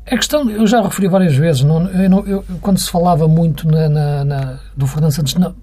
A 0.09 0.15
questão, 0.15 0.49
eu 0.49 0.65
já 0.65 0.81
referi 0.81 1.09
várias 1.09 1.35
vezes, 1.35 1.63
não, 1.63 1.85
eu 1.85 2.09
não, 2.09 2.25
eu, 2.25 2.45
quando 2.61 2.79
se 2.79 2.89
falava 2.89 3.27
muito 3.27 3.67
na, 3.67 3.89
na, 3.89 4.23
na, 4.23 4.59
do 4.75 4.87
Fernando 4.87 5.11
Santos 5.11 5.35
não, 5.35 5.53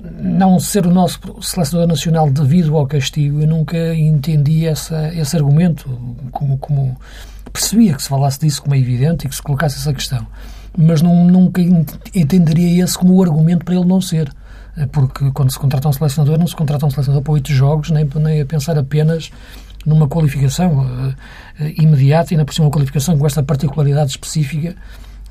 não, 0.00 0.58
ser 0.58 0.86
o 0.86 0.90
nosso 0.90 1.20
selecionador 1.40 1.88
nacional 1.88 2.28
devido 2.28 2.76
ao 2.76 2.84
castigo, 2.84 3.40
eu 3.40 3.46
nunca 3.46 3.94
entendi 3.94 4.66
essa, 4.66 5.14
esse 5.14 5.36
argumento, 5.36 5.88
como, 6.32 6.58
como 6.58 6.96
percebia 7.52 7.94
que 7.94 8.02
se 8.02 8.08
falasse 8.08 8.40
disso 8.40 8.60
como 8.60 8.74
é 8.74 8.78
evidente 8.78 9.26
e 9.26 9.28
que 9.28 9.36
se 9.36 9.42
colocasse 9.42 9.76
essa 9.76 9.92
questão, 9.94 10.26
mas 10.76 11.00
não, 11.00 11.24
nunca 11.24 11.62
entenderia 12.12 12.82
esse 12.82 12.98
como 12.98 13.14
o 13.14 13.22
argumento 13.22 13.64
para 13.64 13.76
ele 13.76 13.84
não 13.84 14.00
ser. 14.00 14.30
Porque 14.92 15.30
quando 15.30 15.50
se 15.50 15.58
contrata 15.58 15.88
um 15.88 15.92
selecionador, 15.92 16.38
não 16.38 16.46
se 16.46 16.54
contrata 16.54 16.84
um 16.84 16.90
selecionador 16.90 17.22
para 17.22 17.32
oito 17.32 17.50
jogos, 17.50 17.90
nem, 17.90 18.06
nem 18.16 18.42
a 18.42 18.44
pensar 18.44 18.76
apenas 18.76 19.30
numa 19.86 20.08
qualificação 20.08 20.80
uh, 20.80 21.14
imediata 21.76 22.34
e, 22.34 22.36
na 22.36 22.44
uma 22.58 22.70
qualificação 22.70 23.16
com 23.16 23.24
esta 23.24 23.42
particularidade 23.42 24.10
específica 24.10 24.74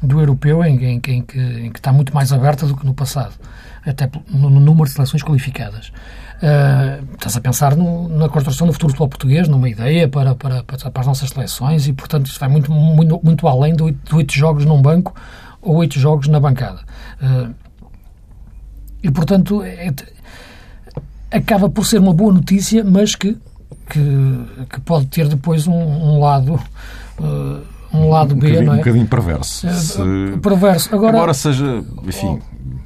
do 0.01 0.19
europeu, 0.19 0.63
em, 0.63 0.77
em, 0.77 0.93
em, 0.95 0.99
que, 0.99 1.39
em, 1.39 1.71
que, 1.71 1.79
está 1.79 1.91
muito 1.91 2.13
mais 2.13 2.31
aberta 2.31 2.65
do 2.65 2.75
que 2.75 2.85
no 2.85 2.93
passado, 2.93 3.33
até 3.85 4.09
no, 4.29 4.49
no 4.49 4.59
número 4.59 4.85
de 4.85 4.91
seleções 4.91 5.21
qualificadas. 5.21 5.91
Uh, 6.35 7.13
estás 7.13 7.35
a 7.37 7.41
pensar 7.41 7.75
no, 7.75 8.09
na 8.09 8.29
construção 8.29 8.67
do 8.67 8.73
futuro 8.73 8.91
futebol 8.91 9.09
português, 9.09 9.47
numa 9.47 9.69
ideia 9.69 10.07
para, 10.07 10.35
para, 10.35 10.63
para, 10.63 10.91
para, 10.91 11.01
as 11.01 11.07
nossas 11.07 11.29
seleções 11.29 11.87
e, 11.87 11.93
portanto, 11.93 12.27
isso 12.27 12.39
vai 12.39 12.49
muito, 12.49 12.71
muito, 12.71 13.19
muito 13.23 13.47
além 13.47 13.75
de 13.75 13.83
oito 13.83 14.33
jogos 14.33 14.65
num 14.65 14.81
banco 14.81 15.13
ou 15.61 15.77
oito 15.77 15.99
jogos 15.99 16.27
na 16.27 16.39
bancada. 16.39 16.81
Uh, 17.21 17.53
e, 19.01 19.11
portanto, 19.11 19.63
é, 19.63 19.93
acaba 21.31 21.69
por 21.69 21.85
ser 21.85 21.99
uma 21.99 22.13
boa 22.13 22.33
notícia, 22.33 22.83
mas 22.83 23.15
que 23.15 23.37
que, 23.89 24.65
que 24.69 24.81
pode 24.81 25.07
ter 25.07 25.27
depois 25.27 25.67
um, 25.67 25.73
um 25.73 26.19
lado. 26.19 26.59
Uh, 27.19 27.75
um 27.93 28.09
lado 28.09 28.35
um 28.35 28.39
B, 28.39 28.61
não 28.61 28.73
é? 28.73 28.75
Um 28.75 28.77
bocadinho 28.79 29.07
perverso. 29.07 29.69
Se, 29.69 29.97
perverso. 30.41 30.93
Agora, 30.93 31.15
embora 31.15 31.33
seja, 31.33 31.83
enfim, 32.03 32.39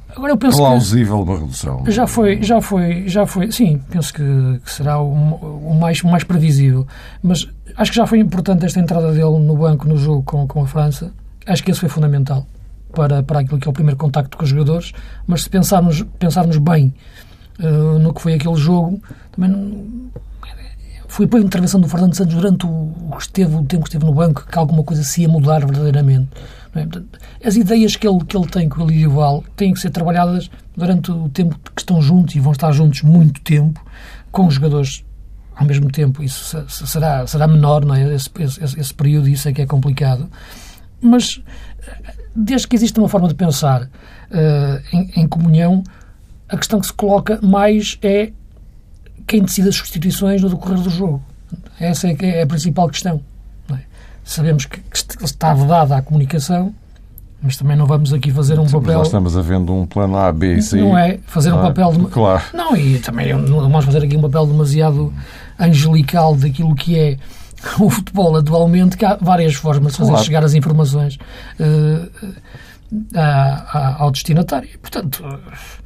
agora 0.08 0.32
eu 0.32 0.36
penso 0.36 0.58
plausível 0.58 1.22
uma 1.22 1.38
redução. 1.38 1.84
Já 1.88 2.06
foi, 2.06 2.42
já 2.42 2.60
foi, 2.60 3.08
já 3.08 3.26
foi. 3.26 3.50
Sim, 3.50 3.80
penso 3.90 4.14
que, 4.14 4.60
que 4.64 4.70
será 4.70 5.00
o, 5.00 5.12
o, 5.12 5.74
mais, 5.74 6.00
o 6.02 6.08
mais 6.08 6.22
previsível. 6.22 6.86
Mas 7.22 7.48
acho 7.76 7.90
que 7.90 7.96
já 7.96 8.06
foi 8.06 8.18
importante 8.18 8.64
esta 8.64 8.78
entrada 8.78 9.12
dele 9.12 9.38
no 9.38 9.56
banco 9.56 9.88
no 9.88 9.96
jogo 9.96 10.22
com, 10.22 10.46
com 10.46 10.62
a 10.62 10.66
França. 10.66 11.12
Acho 11.46 11.64
que 11.64 11.70
esse 11.70 11.80
foi 11.80 11.88
fundamental 11.88 12.46
para, 12.92 13.22
para 13.22 13.40
aquilo 13.40 13.58
que 13.58 13.66
é 13.66 13.70
o 13.70 13.74
primeiro 13.74 13.98
contacto 13.98 14.36
com 14.36 14.44
os 14.44 14.50
jogadores. 14.50 14.92
Mas 15.26 15.42
se 15.42 15.50
pensarmos, 15.50 16.02
pensarmos 16.18 16.56
bem 16.58 16.94
uh, 17.58 17.98
no 17.98 18.12
que 18.14 18.20
foi 18.20 18.34
aquele 18.34 18.56
jogo, 18.56 19.00
também 19.32 19.50
não, 19.50 20.10
foi 21.10 21.26
para 21.26 21.40
a 21.40 21.42
intervenção 21.42 21.80
do 21.80 21.88
Fernando 21.88 22.14
Santos 22.14 22.36
durante 22.36 22.64
o, 22.66 22.92
esteve, 23.18 23.56
o 23.56 23.64
tempo 23.64 23.82
que 23.82 23.88
esteve 23.88 24.04
no 24.04 24.14
banco 24.14 24.46
que 24.46 24.56
alguma 24.56 24.84
coisa 24.84 25.02
se 25.02 25.22
ia 25.22 25.28
mudar 25.28 25.58
verdadeiramente. 25.58 26.28
É? 26.72 26.86
As 27.46 27.56
ideias 27.56 27.96
que 27.96 28.06
ele, 28.06 28.24
que 28.24 28.36
ele 28.36 28.46
tem 28.46 28.68
com 28.68 28.84
o 28.84 28.86
Lídio 28.86 29.10
Val 29.10 29.42
têm 29.56 29.74
que 29.74 29.80
ser 29.80 29.90
trabalhadas 29.90 30.48
durante 30.76 31.10
o 31.10 31.28
tempo 31.28 31.58
que 31.74 31.82
estão 31.82 32.00
juntos 32.00 32.36
e 32.36 32.40
vão 32.40 32.52
estar 32.52 32.70
juntos 32.70 33.02
muito 33.02 33.40
tempo, 33.40 33.84
com 34.30 34.46
os 34.46 34.54
jogadores 34.54 35.04
ao 35.56 35.66
mesmo 35.66 35.90
tempo. 35.90 36.22
Isso 36.22 36.64
será, 36.68 37.26
será 37.26 37.48
menor, 37.48 37.84
não 37.84 37.96
é? 37.96 38.14
Esse, 38.14 38.30
esse, 38.38 38.78
esse 38.78 38.94
período, 38.94 39.28
isso 39.28 39.48
é 39.48 39.52
que 39.52 39.62
é 39.62 39.66
complicado. 39.66 40.30
Mas, 41.02 41.42
desde 42.36 42.68
que 42.68 42.76
existe 42.76 42.96
uma 43.00 43.08
forma 43.08 43.26
de 43.26 43.34
pensar 43.34 43.82
uh, 43.82 44.96
em, 44.96 45.22
em 45.22 45.26
comunhão, 45.26 45.82
a 46.48 46.56
questão 46.56 46.78
que 46.78 46.86
se 46.86 46.92
coloca 46.92 47.40
mais 47.42 47.98
é 48.00 48.30
quem 49.30 49.42
decide 49.42 49.68
as 49.68 49.76
substituições 49.76 50.42
no 50.42 50.48
decorrer 50.48 50.80
do 50.80 50.90
jogo. 50.90 51.22
Essa 51.78 52.08
é, 52.08 52.16
é 52.20 52.42
a 52.42 52.46
principal 52.48 52.88
questão. 52.88 53.20
É? 53.72 53.78
Sabemos 54.24 54.66
que, 54.66 54.80
que 54.80 55.24
está 55.24 55.54
vedada 55.54 55.96
a 55.96 56.02
comunicação, 56.02 56.74
mas 57.40 57.56
também 57.56 57.76
não 57.76 57.86
vamos 57.86 58.12
aqui 58.12 58.32
fazer 58.32 58.58
um 58.58 58.66
Sim, 58.66 58.80
papel. 58.80 58.98
Nós 58.98 59.06
estamos 59.06 59.36
havendo 59.36 59.72
um 59.72 59.86
plano 59.86 60.16
A, 60.16 60.32
B 60.32 60.56
e 60.56 60.62
C. 60.62 60.80
Não 60.80 60.98
é 60.98 61.20
fazer 61.26 61.52
um 61.52 61.62
papel. 61.62 61.92
De... 61.92 62.06
Claro. 62.06 62.42
Não, 62.52 62.76
e 62.76 62.98
também 62.98 63.32
não 63.32 63.60
vamos 63.60 63.84
fazer 63.84 64.02
aqui 64.02 64.16
um 64.16 64.22
papel 64.22 64.46
demasiado 64.46 65.14
angelical 65.56 66.34
daquilo 66.34 66.74
que 66.74 66.98
é 66.98 67.16
o 67.78 67.88
futebol 67.88 68.34
atualmente, 68.36 68.96
que 68.96 69.04
há 69.04 69.16
várias 69.20 69.54
formas 69.54 69.92
de 69.92 69.98
fazer 69.98 70.10
claro. 70.10 70.24
chegar 70.24 70.44
as 70.44 70.54
informações 70.54 71.20
uh, 71.60 72.10
ao 73.96 74.10
destinatário. 74.10 74.76
Portanto. 74.80 75.22
Uh, 75.24 75.80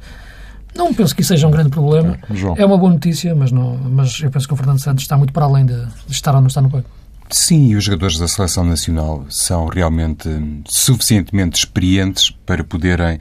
não 0.75 0.93
penso 0.93 1.15
que 1.15 1.21
isso 1.21 1.29
seja 1.29 1.47
um 1.47 1.51
grande 1.51 1.69
problema. 1.69 2.17
É, 2.57 2.61
é 2.61 2.65
uma 2.65 2.77
boa 2.77 2.91
notícia, 2.91 3.33
mas, 3.33 3.51
não, 3.51 3.77
mas 3.77 4.19
eu 4.21 4.29
penso 4.29 4.47
que 4.47 4.53
o 4.53 4.57
Fernando 4.57 4.79
Santos 4.79 5.03
está 5.03 5.17
muito 5.17 5.33
para 5.33 5.45
além 5.45 5.65
de, 5.65 5.85
de 5.85 6.11
estar 6.11 6.35
ou 6.35 6.41
não 6.41 6.47
estar 6.47 6.61
no 6.61 6.69
banco. 6.69 6.89
Sim, 7.29 7.69
e 7.69 7.75
os 7.75 7.83
jogadores 7.83 8.19
da 8.19 8.27
Seleção 8.27 8.63
Nacional 8.63 9.25
são 9.29 9.65
realmente 9.65 10.29
suficientemente 10.67 11.57
experientes 11.57 12.29
para 12.29 12.63
poderem 12.63 13.19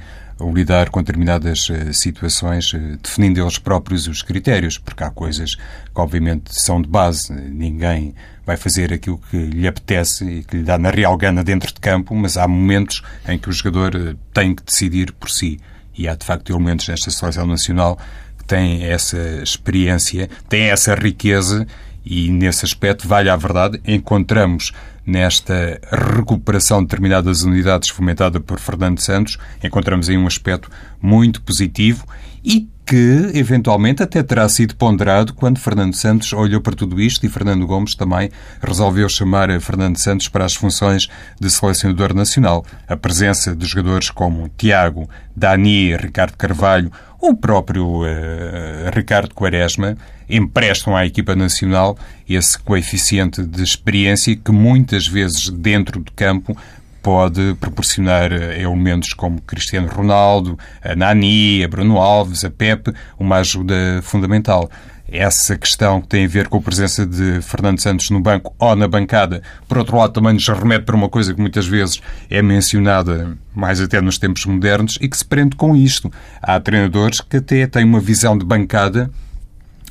lidar 0.52 0.90
com 0.90 1.00
determinadas 1.00 1.68
eh, 1.70 1.92
situações, 1.92 2.72
definindo 3.02 3.40
eles 3.40 3.56
próprios 3.56 4.08
os 4.08 4.20
critérios, 4.20 4.78
porque 4.78 5.04
há 5.04 5.10
coisas 5.10 5.54
que, 5.54 5.62
obviamente, 5.94 6.50
são 6.52 6.82
de 6.82 6.88
base. 6.88 7.32
Ninguém 7.32 8.14
vai 8.44 8.56
fazer 8.56 8.92
aquilo 8.92 9.20
que 9.30 9.36
lhe 9.36 9.66
apetece 9.66 10.24
e 10.24 10.44
que 10.44 10.56
lhe 10.56 10.62
dá 10.64 10.76
na 10.76 10.90
real 10.90 11.16
gana 11.16 11.44
dentro 11.44 11.72
de 11.72 11.80
campo, 11.80 12.14
mas 12.14 12.36
há 12.36 12.46
momentos 12.48 13.02
em 13.28 13.38
que 13.38 13.48
o 13.48 13.52
jogador 13.52 14.16
tem 14.34 14.54
que 14.54 14.64
decidir 14.64 15.12
por 15.12 15.30
si 15.30 15.60
e 15.96 16.08
há 16.08 16.14
de 16.14 16.24
facto 16.24 16.50
elementos 16.50 16.88
nesta 16.88 17.10
seleção 17.10 17.46
nacional 17.46 17.98
que 18.38 18.44
têm 18.44 18.84
essa 18.84 19.18
experiência, 19.42 20.28
têm 20.48 20.70
essa 20.70 20.94
riqueza 20.94 21.66
e 22.04 22.30
nesse 22.30 22.64
aspecto, 22.64 23.08
vale 23.08 23.30
a 23.30 23.36
verdade, 23.36 23.80
encontramos 23.86 24.72
nesta 25.06 25.80
recuperação 25.90 26.78
de 26.80 26.86
determinadas 26.86 27.42
unidades 27.42 27.90
fomentada 27.90 28.40
por 28.40 28.58
Fernando 28.58 29.00
Santos, 29.00 29.38
encontramos 29.62 30.08
aí 30.08 30.16
um 30.16 30.26
aspecto 30.26 30.70
muito 31.00 31.42
positivo 31.42 32.06
e 32.44 32.68
que, 32.86 33.30
eventualmente, 33.32 34.02
até 34.02 34.22
terá 34.22 34.46
sido 34.48 34.76
ponderado 34.76 35.32
quando 35.32 35.58
Fernando 35.58 35.94
Santos 35.94 36.32
olhou 36.34 36.60
para 36.60 36.76
tudo 36.76 37.00
isto 37.00 37.24
e 37.24 37.30
Fernando 37.30 37.66
Gomes 37.66 37.94
também 37.94 38.30
resolveu 38.60 39.08
chamar 39.08 39.48
Fernando 39.60 39.96
Santos 39.96 40.28
para 40.28 40.44
as 40.44 40.54
funções 40.54 41.08
de 41.40 41.50
selecionador 41.50 42.14
nacional. 42.14 42.64
A 42.86 42.96
presença 42.96 43.56
de 43.56 43.64
jogadores 43.66 44.10
como 44.10 44.50
Tiago, 44.58 45.08
Dani, 45.34 45.96
Ricardo 45.96 46.36
Carvalho, 46.36 46.92
o 47.28 47.34
próprio 47.34 48.02
uh, 48.02 48.90
Ricardo 48.94 49.34
Quaresma 49.34 49.96
emprestam 50.28 50.94
à 50.96 51.06
equipa 51.06 51.34
nacional 51.34 51.96
esse 52.28 52.58
coeficiente 52.58 53.42
de 53.42 53.62
experiência 53.62 54.36
que 54.36 54.52
muitas 54.52 55.06
vezes 55.06 55.48
dentro 55.48 56.00
do 56.00 56.12
campo 56.12 56.56
pode 57.02 57.54
proporcionar 57.60 58.32
eh, 58.32 58.62
elementos 58.62 59.12
como 59.12 59.38
Cristiano 59.42 59.88
Ronaldo, 59.88 60.58
a 60.82 60.96
Nani, 60.96 61.62
a 61.62 61.68
Bruno 61.68 61.98
Alves, 61.98 62.44
a 62.44 62.50
Pepe, 62.50 62.94
uma 63.18 63.36
ajuda 63.36 64.00
fundamental. 64.02 64.70
Essa 65.06 65.56
questão 65.56 66.00
que 66.00 66.08
tem 66.08 66.24
a 66.24 66.28
ver 66.28 66.48
com 66.48 66.56
a 66.56 66.62
presença 66.62 67.06
de 67.06 67.40
Fernando 67.42 67.78
Santos 67.78 68.08
no 68.10 68.20
banco 68.20 68.54
ou 68.58 68.74
na 68.74 68.88
bancada, 68.88 69.42
por 69.68 69.78
outro 69.78 69.98
lado, 69.98 70.12
também 70.12 70.32
nos 70.32 70.48
remete 70.48 70.84
para 70.84 70.96
uma 70.96 71.08
coisa 71.08 71.34
que 71.34 71.40
muitas 71.40 71.66
vezes 71.66 72.00
é 72.30 72.40
mencionada, 72.40 73.36
mais 73.54 73.80
até 73.80 74.00
nos 74.00 74.18
tempos 74.18 74.46
modernos, 74.46 74.98
e 75.00 75.08
que 75.08 75.16
se 75.16 75.24
prende 75.24 75.56
com 75.56 75.76
isto. 75.76 76.10
Há 76.42 76.58
treinadores 76.58 77.20
que 77.20 77.36
até 77.36 77.66
têm 77.66 77.84
uma 77.84 78.00
visão 78.00 78.36
de 78.36 78.44
bancada 78.44 79.10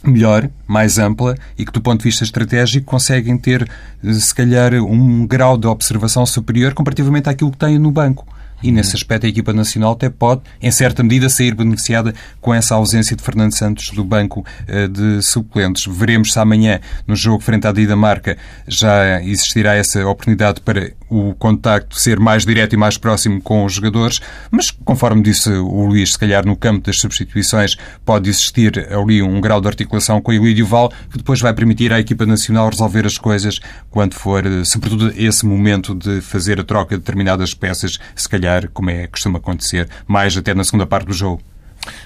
melhor, 0.04 0.50
mais 0.68 0.98
ampla 0.98 1.36
e 1.58 1.66
que, 1.66 1.72
do 1.72 1.82
ponto 1.82 2.00
de 2.00 2.06
vista 2.06 2.24
estratégico, 2.24 2.86
conseguem 2.86 3.38
ter, 3.38 3.70
se 4.04 4.36
calhar, 4.36 4.74
um 4.74 5.26
grau 5.26 5.58
de 5.58 5.68
observação 5.68 6.26
superior 6.26 6.74
comparativamente 6.74 7.30
àquilo 7.30 7.52
que 7.52 7.58
têm 7.58 7.80
no 7.80 7.92
banco. 7.92 8.28
E 8.64 8.72
nesse 8.72 8.96
aspecto 8.96 9.26
a 9.26 9.30
equipa 9.30 9.54
nacional 9.54 9.92
até 9.92 10.10
pode, 10.10 10.42
em 10.62 10.72
certa 10.72 11.04
medida, 11.04 11.30
sair 11.30 11.54
beneficiada 11.54 12.16
com 12.40 12.54
essa 12.54 12.76
ausência 12.76 13.16
de 13.16 13.22
Fernando 13.22 13.54
Santos 13.54 13.90
do 13.92 14.04
banco 14.04 14.46
eh, 14.68 14.88
de 14.88 15.22
suplentes. 15.22 15.86
Veremos 15.86 16.32
se 16.32 16.40
amanhã, 16.40 16.80
no 17.06 17.16
jogo 17.16 17.44
frente 17.44 17.68
à 17.68 17.72
Dinamarca, 17.72 18.38
já 18.68 19.22
existirá 19.22 19.76
essa 19.76 20.08
oportunidade 20.08 20.62
para 20.62 20.92
o 21.10 21.34
contacto 21.36 22.00
ser 22.00 22.20
mais 22.20 22.46
direto 22.46 22.74
e 22.74 22.78
mais 22.78 22.98
próximo 22.98 23.40
com 23.42 23.66
os 23.66 23.74
jogadores, 23.74 24.20
mas 24.50 24.72
conforme 24.72 25.22
disse 25.22 25.50
o 25.50 25.86
Luís, 25.86 26.14
se 26.14 26.20
calhar 26.20 26.46
no 26.46 26.56
campo 26.56 26.86
das 26.86 27.00
substituições 27.00 27.76
pode 28.04 28.30
existir 28.30 28.88
ali 28.92 29.22
um 29.22 29.40
grau 29.40 29.62
de 29.62 29.68
articulação 29.68 30.20
com 30.20 30.32
o 30.32 30.34
Elídio 30.34 30.66
Val 30.66 30.92
que 31.12 31.18
depois 31.18 31.40
vai 31.40 31.54
permitir 31.54 31.94
à 31.94 32.00
equipa 32.00 32.26
nacional 32.26 32.70
resolver 32.70 33.06
as 33.06 33.18
coisas 33.18 33.60
quando 33.92 34.16
for, 34.16 34.44
sobretudo, 34.66 35.14
esse 35.16 35.46
momento 35.46 35.94
de 35.94 36.20
fazer 36.22 36.60
a 36.60 36.64
troca 36.64 36.96
de 36.96 37.02
determinadas 37.02 37.54
peças, 37.54 38.00
se 38.16 38.28
calhar, 38.28 38.53
como 38.74 38.90
é 38.90 39.08
costuma 39.08 39.40
acontecer, 39.40 39.90
mais 40.08 40.36
até 40.36 40.54
na 40.54 40.64
segunda 40.64 40.86
parte 40.86 41.08
do 41.08 41.14
jogo. 41.14 41.42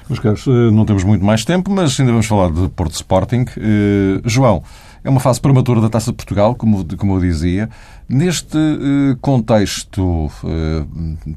Meus 0.10 0.20
caros, 0.20 0.48
eh, 0.48 0.72
não 0.72 0.86
temos 0.86 1.04
muito 1.04 1.24
mais 1.24 1.46
tempo, 1.46 1.72
mas 1.72 2.00
ainda 2.00 2.12
vamos 2.12 2.26
falar 2.26 2.52
de 2.52 2.68
Porto 2.70 2.94
Sporting. 2.94 3.46
Uh, 3.58 4.22
João, 4.26 4.64
é 5.04 5.10
uma 5.10 5.20
fase 5.20 5.40
prematura 5.40 5.80
da 5.80 5.90
Taça 5.90 6.12
de 6.12 6.18
Portugal, 6.18 6.56
como, 6.56 6.84
como 6.98 7.16
eu 7.16 7.22
dizia. 7.22 7.70
Neste 8.10 8.58
uh, 8.58 9.16
contexto, 9.22 10.32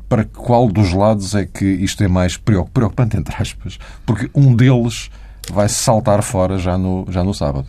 para 0.08 0.24
qual 0.24 0.68
dos 0.68 0.92
lados 0.92 1.34
é 1.34 1.44
que 1.44 1.64
isto 1.64 2.02
é 2.02 2.08
mais 2.08 2.36
preocupante, 2.36 3.16
entre 3.16 3.34
aspas? 3.36 3.78
Porque 4.06 4.30
um 4.34 4.54
deles 4.54 5.10
vai 5.52 5.68
saltar 5.68 6.22
fora 6.22 6.58
já 6.58 6.78
no, 6.78 7.06
já 7.10 7.24
no 7.24 7.34
sábado. 7.34 7.66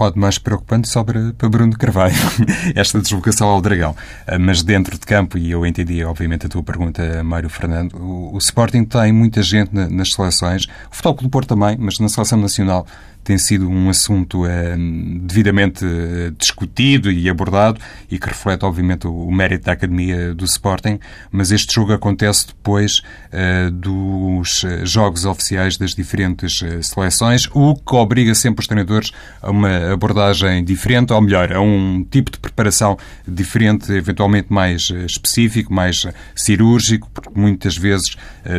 Lado 0.00 0.18
mais 0.18 0.38
preocupante 0.38 0.88
sobra 0.88 1.34
para 1.36 1.48
Bruno 1.48 1.76
Carvalho, 1.76 2.14
esta 2.74 3.00
deslocação 3.00 3.48
ao 3.48 3.60
Dragão. 3.60 3.94
Ah, 4.26 4.38
mas 4.38 4.62
dentro 4.62 4.98
de 4.98 5.06
campo, 5.06 5.38
e 5.38 5.50
eu 5.50 5.64
entendi, 5.66 6.04
obviamente, 6.04 6.46
a 6.46 6.48
tua 6.48 6.62
pergunta, 6.62 7.22
Mário 7.22 7.48
Fernando, 7.48 7.94
o, 7.96 8.38
Sporting 8.38 8.84
tem 8.84 9.12
muita 9.12 9.42
gente 9.42 9.72
nas 9.74 10.12
seleções, 10.12 10.64
o 10.90 10.96
Futebol 10.96 11.14
do 11.14 11.30
Porto 11.30 11.48
também, 11.48 11.76
mas 11.78 11.98
na 11.98 12.08
seleção 12.08 12.38
nacional 12.38 12.86
tem 13.24 13.38
sido 13.38 13.68
um 13.68 13.88
assunto 13.88 14.44
eh, 14.46 14.76
devidamente 15.20 15.84
eh, 15.84 16.32
discutido 16.36 17.10
e 17.10 17.28
abordado 17.28 17.80
e 18.10 18.18
que 18.18 18.26
reflete, 18.26 18.64
obviamente, 18.64 19.06
o, 19.06 19.30
mérito 19.30 19.66
da 19.66 19.72
Academia 19.72 20.34
do 20.34 20.44
Sporting, 20.44 20.98
mas 21.30 21.50
este 21.50 21.74
jogo 21.74 21.92
acontece 21.92 22.48
depois 22.48 23.02
eh, 23.30 23.70
dos 23.70 24.64
jogos 24.84 25.24
oficiais 25.24 25.76
das 25.76 25.94
diferentes 25.94 26.62
seleções, 26.82 27.48
o 27.54 27.74
que 27.74 27.94
obriga 27.94 28.34
sempre 28.34 28.60
os 28.60 28.66
treinadores 28.66 29.12
a 29.40 29.50
uma 29.50 29.92
abordagem 29.92 30.64
diferente, 30.64 31.12
ou 31.12 31.20
melhor, 31.20 31.52
a 31.52 31.60
um 31.60 32.04
tipo 32.08 32.30
de 32.30 32.38
preparação 32.38 32.98
diferente, 33.26 33.92
eventualmente 33.92 34.52
mais 34.52 34.90
específico, 35.06 35.72
mais 35.72 36.06
cirúrgico, 36.34 37.08
porque 37.12 37.30
muitas 37.34 37.76
vezes, 37.76 38.16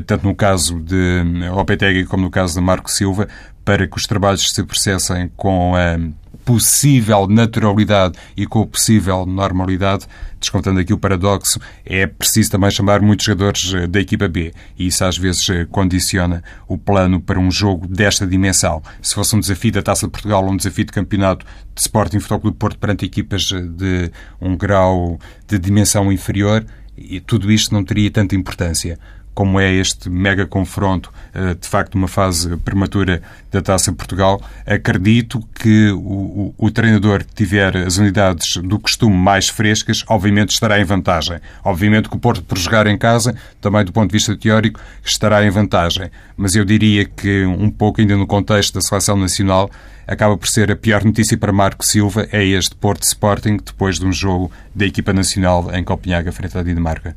tanto 0.08 0.26
no 0.26 0.34
caso 0.34 0.80
de 0.80 1.24
Lopetegui 1.52 2.06
como 2.06 2.24
no 2.24 2.32
caso 2.32 2.56
de 2.56 2.62
Marco 2.62 2.90
Silva, 2.90 3.28
para 3.64 3.88
que 3.88 3.98
os 3.98 4.06
trabalhos 4.06 4.52
se 4.52 4.64
processem 4.64 5.32
com 5.36 5.76
a 5.76 5.98
possível 6.44 7.28
naturalidade 7.28 8.18
e 8.36 8.46
com 8.46 8.62
a 8.62 8.68
possível 8.68 9.26
normalidade, 9.26 10.06
descontando 10.40 10.80
aqui 10.80 10.94
o 10.94 10.98
paradoxo, 10.98 11.60
é 11.86 12.06
preciso 12.06 12.52
também 12.52 12.70
chamar 12.70 13.02
muitos 13.02 13.26
jogadores 13.26 13.74
eh, 13.74 13.88
da 13.88 14.00
equipa 14.00 14.28
B 14.28 14.54
e 14.78 14.88
isso 14.88 15.06
às 15.06 15.18
vezes 15.18 15.50
eh, 15.50 15.66
condiciona 15.72 16.44
o 16.68 16.78
plano 16.78 17.22
para 17.22 17.40
um 17.40 17.50
jogo 17.50 17.88
desta 17.88 18.28
dimensão. 18.28 18.82
Se 19.02 19.16
fosse 19.16 19.36
um 19.36 19.40
desafio 19.40 19.72
da 19.72 19.82
Taça 19.82 20.06
de 20.06 20.12
Portugal 20.12 20.44
ou 20.44 20.52
um 20.52 20.58
desafio 20.58 20.86
de 20.86 20.92
campeonato 20.92 21.46
de 21.74 21.82
Sporting 21.82 22.20
Futebol 22.20 22.42
Clube 22.42 22.58
Porto 22.58 22.78
perante 22.78 23.06
equipas 23.06 23.50
eh, 23.54 23.62
de 23.62 24.12
um 24.42 24.58
grau 24.58 25.18
de 25.48 25.58
dimensão 25.58 26.12
inferior, 26.12 26.66
e 26.96 27.20
tudo 27.20 27.52
isto 27.52 27.74
não 27.74 27.84
teria 27.84 28.12
tanta 28.12 28.36
importância 28.36 29.00
como 29.34 29.60
é 29.60 29.72
este 29.72 30.10
mega 30.10 30.46
confronto, 30.46 31.12
eh, 31.34 31.56
de 31.60 31.68
facto, 31.68 31.96
uma 31.96 32.08
fase 32.08 32.56
prematura 32.58 33.22
da 33.52 33.62
Taça 33.62 33.92
Portugal, 33.92 34.42
acredito 34.66 35.42
que 35.56 35.90
o, 35.92 35.98
o, 35.98 36.56
o, 36.58 36.72
treinador 36.72 37.24
que 37.24 37.34
tiver 37.34 37.76
as 37.78 37.98
unidades 37.98 38.58
do 38.58 38.80
costume 38.80 39.16
mais 39.16 39.50
frescas, 39.50 40.04
obviamente 40.08 40.52
estará 40.52 40.80
em 40.80 40.84
vantagem. 40.84 41.40
Obviamente 41.64 42.10
que 42.10 42.16
o 42.16 42.20
Porto, 42.20 42.44
por 42.44 42.58
jogar 42.58 42.88
em 42.88 42.98
casa, 42.98 43.36
também 43.60 43.84
do 43.84 43.92
ponto 43.92 44.10
de 44.10 44.14
vista 44.14 44.36
teórico, 44.36 44.80
estará 45.04 45.46
em 45.46 45.50
vantagem. 45.50 46.10
Mas 46.38 46.56
eu 46.56 46.64
diria 46.66 47.06
que, 47.06 47.46
um 47.46 47.70
pouco 47.70 48.02
ainda 48.02 48.16
no 48.16 48.28
contexto 48.28 48.76
da 48.76 48.82
seleção 48.82 49.18
nacional, 49.18 49.70
acaba 50.08 50.38
por 50.38 50.48
ser 50.48 50.72
a 50.72 50.76
pior 50.76 51.04
notícia 51.04 51.38
para 51.38 51.52
Marco 51.52 51.86
Silva 51.86 52.28
é 52.32 52.44
este 52.44 52.76
Porto 52.76 53.04
Sporting, 53.04 53.58
depois 53.58 54.00
de 54.00 54.06
um 54.06 54.12
jogo 54.12 54.52
da 54.76 54.86
equipa 54.86 55.14
nacional 55.14 55.74
em 55.74 55.84
Copenhaga, 55.84 56.32
frente 56.32 56.58
à 56.58 56.64
Dinamarca. 56.64 57.16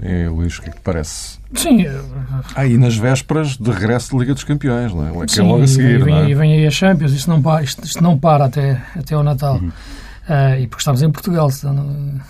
É, 0.00 0.28
Luís, 0.28 0.58
o 0.58 0.62
que 0.62 0.70
é 0.70 0.72
que 0.72 0.80
parece? 0.80 1.38
Sim. 1.54 1.84
Aí 2.54 2.78
nas 2.78 2.96
vésperas 2.96 3.56
de 3.56 3.70
regresso 3.70 4.12
da 4.12 4.18
Liga 4.20 4.34
dos 4.34 4.44
Campeões, 4.44 4.92
não 4.94 5.22
é? 5.22 5.26
Que 5.26 5.40
é 5.40 5.42
logo 5.42 5.62
a 5.62 5.66
seguir, 5.66 6.00
e 6.00 6.04
vem, 6.04 6.32
é? 6.32 6.34
vem 6.34 6.52
aí 6.54 6.66
a 6.66 6.70
Champions, 6.70 7.12
isto 7.12 7.28
não 7.28 7.42
para, 7.42 7.62
isto, 7.62 7.84
isto 7.84 8.02
não 8.02 8.18
para 8.18 8.46
até, 8.46 8.82
até 8.96 9.14
ao 9.14 9.22
Natal. 9.22 9.56
Uhum. 9.56 9.68
Uh, 9.68 10.60
e 10.60 10.66
porque 10.66 10.80
estamos 10.80 11.02
em 11.02 11.10
Portugal, 11.10 11.48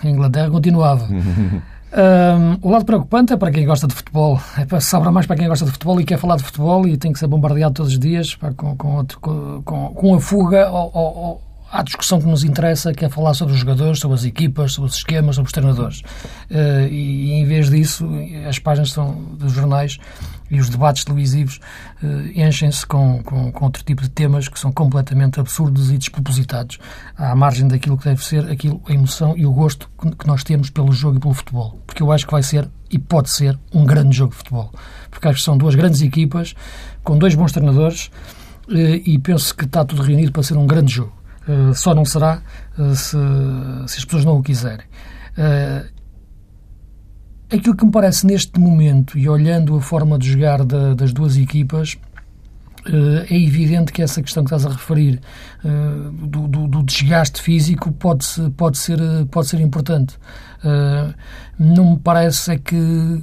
em 0.02 0.10
Inglaterra 0.10 0.50
continuava. 0.50 1.04
Uhum. 1.04 1.60
Um, 1.92 2.66
o 2.66 2.70
lado 2.70 2.86
preocupante 2.86 3.34
é 3.34 3.36
para 3.36 3.50
quem 3.50 3.66
gosta 3.66 3.86
de 3.86 3.94
futebol. 3.94 4.40
É 4.56 4.64
para, 4.64 4.80
sobra 4.80 5.10
mais 5.10 5.26
para 5.26 5.36
quem 5.36 5.46
gosta 5.46 5.66
de 5.66 5.72
futebol 5.72 6.00
e 6.00 6.04
quer 6.04 6.18
falar 6.18 6.36
de 6.36 6.42
futebol 6.42 6.88
e 6.88 6.96
tem 6.96 7.12
que 7.12 7.18
ser 7.18 7.26
bombardeado 7.26 7.74
todos 7.74 7.92
os 7.92 7.98
dias 7.98 8.34
pá, 8.34 8.50
com, 8.56 8.74
com, 8.76 8.96
outro, 8.96 9.20
com, 9.20 9.62
com, 9.62 10.14
a 10.14 10.20
fuga 10.20 10.66
ao, 10.66 10.90
ao, 10.96 11.42
à 11.72 11.82
discussão 11.82 12.20
que 12.20 12.26
nos 12.26 12.44
interessa, 12.44 12.92
que 12.92 13.02
é 13.02 13.08
falar 13.08 13.32
sobre 13.32 13.54
os 13.54 13.60
jogadores, 13.60 13.98
sobre 13.98 14.14
as 14.14 14.24
equipas, 14.24 14.74
sobre 14.74 14.90
os 14.90 14.96
esquemas, 14.96 15.36
sobre 15.36 15.46
os 15.46 15.52
treinadores. 15.52 16.00
Uh, 16.50 16.86
e, 16.90 17.32
em 17.32 17.46
vez 17.46 17.70
disso, 17.70 18.06
as 18.46 18.58
páginas 18.58 18.92
são, 18.92 19.14
dos 19.14 19.52
jornais 19.52 19.98
e 20.50 20.60
os 20.60 20.68
debates 20.68 21.02
televisivos 21.02 21.60
uh, 22.02 22.38
enchem-se 22.38 22.86
com, 22.86 23.22
com, 23.22 23.50
com, 23.50 23.64
outro 23.64 23.82
tipo 23.82 24.02
de 24.02 24.10
temas 24.10 24.48
que 24.48 24.60
são 24.60 24.70
completamente 24.70 25.40
absurdos 25.40 25.90
e 25.90 25.96
despropositados, 25.96 26.78
à 27.16 27.34
margem 27.34 27.66
daquilo 27.66 27.96
que 27.96 28.04
deve 28.04 28.22
ser 28.22 28.50
aquilo, 28.50 28.82
a 28.86 28.92
emoção 28.92 29.34
e 29.34 29.46
o 29.46 29.52
gosto 29.52 29.88
que 30.18 30.26
nós 30.26 30.44
temos 30.44 30.68
pelo 30.68 30.92
jogo 30.92 31.16
e 31.16 31.20
pelo 31.20 31.32
futebol. 31.32 31.80
Porque 31.86 32.02
eu 32.02 32.12
acho 32.12 32.26
que 32.26 32.32
vai 32.32 32.42
ser 32.42 32.68
e 32.90 32.98
pode 32.98 33.30
ser 33.30 33.58
um 33.72 33.86
grande 33.86 34.14
jogo 34.14 34.32
de 34.32 34.36
futebol. 34.36 34.70
Porque 35.10 35.26
acho 35.26 35.38
que 35.38 35.44
são 35.44 35.56
duas 35.56 35.74
grandes 35.74 36.02
equipas, 36.02 36.54
com 37.02 37.16
dois 37.16 37.34
bons 37.34 37.50
treinadores, 37.50 38.10
uh, 38.68 38.74
e 38.74 39.18
penso 39.18 39.56
que 39.56 39.64
está 39.64 39.86
tudo 39.86 40.02
reunido 40.02 40.32
para 40.32 40.42
ser 40.42 40.58
um 40.58 40.66
grande 40.66 40.92
jogo. 40.92 41.21
Eh, 41.48 41.74
só 41.74 41.94
não 41.94 42.04
será 42.04 42.40
uh, 42.78 42.94
se, 42.94 43.16
se, 43.86 43.98
as 43.98 44.04
pessoas 44.04 44.24
não 44.24 44.38
o 44.38 44.42
quiserem. 44.42 44.86
Uh, 45.36 45.88
aquilo 47.50 47.76
que 47.76 47.84
me 47.84 47.90
parece 47.90 48.26
neste 48.26 48.58
momento, 48.60 49.18
e 49.18 49.28
olhando 49.28 49.76
a 49.76 49.80
forma 49.80 50.18
de 50.18 50.30
jogar 50.30 50.64
da, 50.64 50.94
das 50.94 51.12
duas 51.12 51.36
equipas, 51.36 51.98
é 53.30 53.40
evidente 53.40 53.92
que 53.92 54.02
essa 54.02 54.20
questão 54.20 54.42
que 54.42 54.52
estás 54.52 54.66
a 54.66 54.70
referir 54.70 55.20
do, 56.24 56.48
do, 56.48 56.66
do, 56.66 56.82
desgaste 56.82 57.40
físico 57.40 57.92
pode, 57.92 58.26
pode, 58.56 58.76
ser, 58.76 58.98
pode 59.30 59.46
ser 59.46 59.60
importante. 59.60 60.18
não 61.56 61.92
me 61.92 61.98
parece 62.00 62.50
é 62.50 62.58
que 62.58 63.22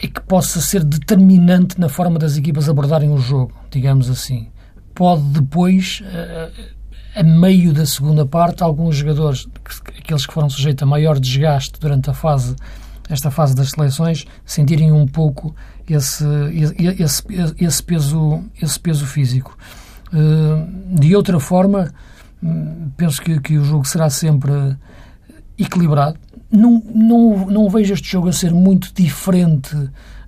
é 0.00 0.06
que 0.06 0.20
possa 0.20 0.60
ser 0.60 0.84
determinante 0.84 1.80
na 1.80 1.88
forma 1.88 2.16
das 2.16 2.36
equipas 2.36 2.68
abordarem 2.68 3.10
o 3.10 3.18
jogo, 3.18 3.52
digamos 3.72 4.08
assim 4.08 4.46
pode 4.98 5.22
depois, 5.22 6.02
eh, 6.04 6.50
a 7.14 7.22
meio 7.22 7.72
da 7.72 7.86
segunda 7.86 8.26
parte, 8.26 8.64
alguns 8.64 8.96
jogadores, 8.96 9.46
aqueles 9.96 10.26
que 10.26 10.34
foram 10.34 10.50
sujeitos 10.50 10.82
a 10.82 10.86
maior 10.86 11.20
desgaste 11.20 11.78
durante 11.78 12.10
a 12.10 12.12
fase, 12.12 12.56
esta 13.08 13.30
fase 13.30 13.54
das 13.54 13.70
seleções, 13.70 14.26
sentirem 14.44 14.90
um 14.90 15.06
pouco 15.06 15.54
esse, 15.88 16.24
esse, 16.98 17.24
esse, 17.60 17.82
peso, 17.84 18.42
esse 18.60 18.80
peso 18.80 19.06
físico. 19.06 19.56
Eh, 20.12 20.96
de 20.98 21.14
outra 21.14 21.38
forma, 21.38 21.94
hum, 22.42 22.90
penso 22.96 23.22
que, 23.22 23.38
que 23.38 23.56
o 23.56 23.64
jogo 23.64 23.84
será 23.84 24.10
sempre 24.10 24.76
equilibrado. 25.56 26.18
Não, 26.50 26.82
não, 26.92 27.46
não 27.46 27.70
vejo 27.70 27.94
este 27.94 28.10
jogo 28.10 28.30
a 28.30 28.32
ser 28.32 28.52
muito 28.52 28.92
diferente 28.92 29.76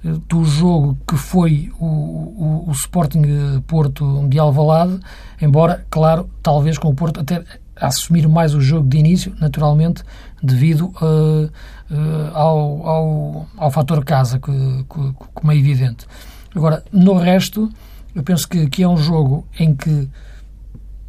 do 0.03 0.45
jogo 0.45 0.97
que 1.07 1.17
foi 1.17 1.71
o, 1.79 1.85
o, 1.85 2.65
o 2.69 2.73
Sporting 2.73 3.63
Porto 3.67 4.27
de 4.29 4.39
Alvalade, 4.39 4.99
embora, 5.41 5.85
claro, 5.91 6.31
talvez 6.43 6.79
com 6.79 6.89
o 6.89 6.95
Porto 6.95 7.21
até 7.21 7.45
assumir 7.77 8.29
mais 8.29 8.55
o 8.55 8.61
jogo 8.61 8.89
de 8.89 8.99
início, 8.99 9.35
naturalmente, 9.41 10.03
devido 10.43 10.87
uh, 10.87 11.51
uh, 11.91 12.35
ao, 12.35 12.87
ao, 12.87 13.49
ao 13.57 13.71
fator 13.71 14.05
casa, 14.05 14.39
que, 14.39 14.53
que, 14.53 15.15
como 15.35 15.53
é 15.53 15.57
evidente. 15.57 16.07
Agora, 16.55 16.85
no 16.93 17.15
resto, 17.15 17.71
eu 18.15 18.23
penso 18.23 18.49
que, 18.49 18.69
que 18.69 18.83
é 18.83 18.89
um 18.89 18.97
jogo 18.97 19.47
em 19.59 19.75
que 19.75 20.09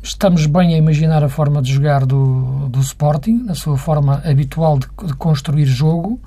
estamos 0.03 0.45
bem 0.45 0.73
a 0.73 0.77
imaginar 0.77 1.23
a 1.23 1.29
forma 1.29 1.61
de 1.61 1.73
jogar 1.73 2.05
do, 2.05 2.69
do 2.69 2.79
Sporting, 2.79 3.45
a 3.49 3.55
sua 3.55 3.77
forma 3.77 4.21
habitual 4.25 4.79
de, 4.79 4.87
de 5.05 5.13
construir 5.13 5.65
jogo, 5.65 6.19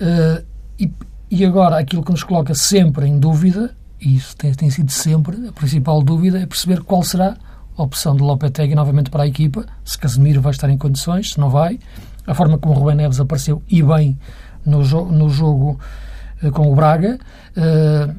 uh, 0.00 0.44
e, 0.78 0.90
e 1.30 1.44
agora, 1.44 1.78
aquilo 1.78 2.02
que 2.02 2.10
nos 2.10 2.24
coloca 2.24 2.54
sempre 2.54 3.06
em 3.06 3.18
dúvida, 3.18 3.74
e 4.00 4.16
isso 4.16 4.36
tem, 4.36 4.52
tem 4.54 4.70
sido 4.70 4.90
sempre 4.90 5.48
a 5.48 5.52
principal 5.52 6.02
dúvida, 6.02 6.40
é 6.40 6.46
perceber 6.46 6.82
qual 6.82 7.02
será 7.02 7.36
a 7.76 7.82
opção 7.82 8.16
de 8.16 8.22
Lopetegui 8.22 8.74
novamente 8.74 9.10
para 9.10 9.24
a 9.24 9.26
equipa, 9.26 9.66
se 9.84 9.98
Casemiro 9.98 10.40
vai 10.40 10.52
estar 10.52 10.70
em 10.70 10.78
condições, 10.78 11.32
se 11.32 11.40
não 11.40 11.50
vai, 11.50 11.78
a 12.26 12.34
forma 12.34 12.58
como 12.58 12.74
o 12.74 12.78
Rubén 12.78 12.96
Neves 12.96 13.20
apareceu 13.20 13.62
e 13.68 13.82
bem 13.82 14.18
no, 14.64 14.82
jo 14.82 15.04
no 15.04 15.28
jogo 15.28 15.78
uh, 16.42 16.50
com 16.50 16.72
o 16.72 16.74
Braga, 16.74 17.18
uh, 17.56 18.14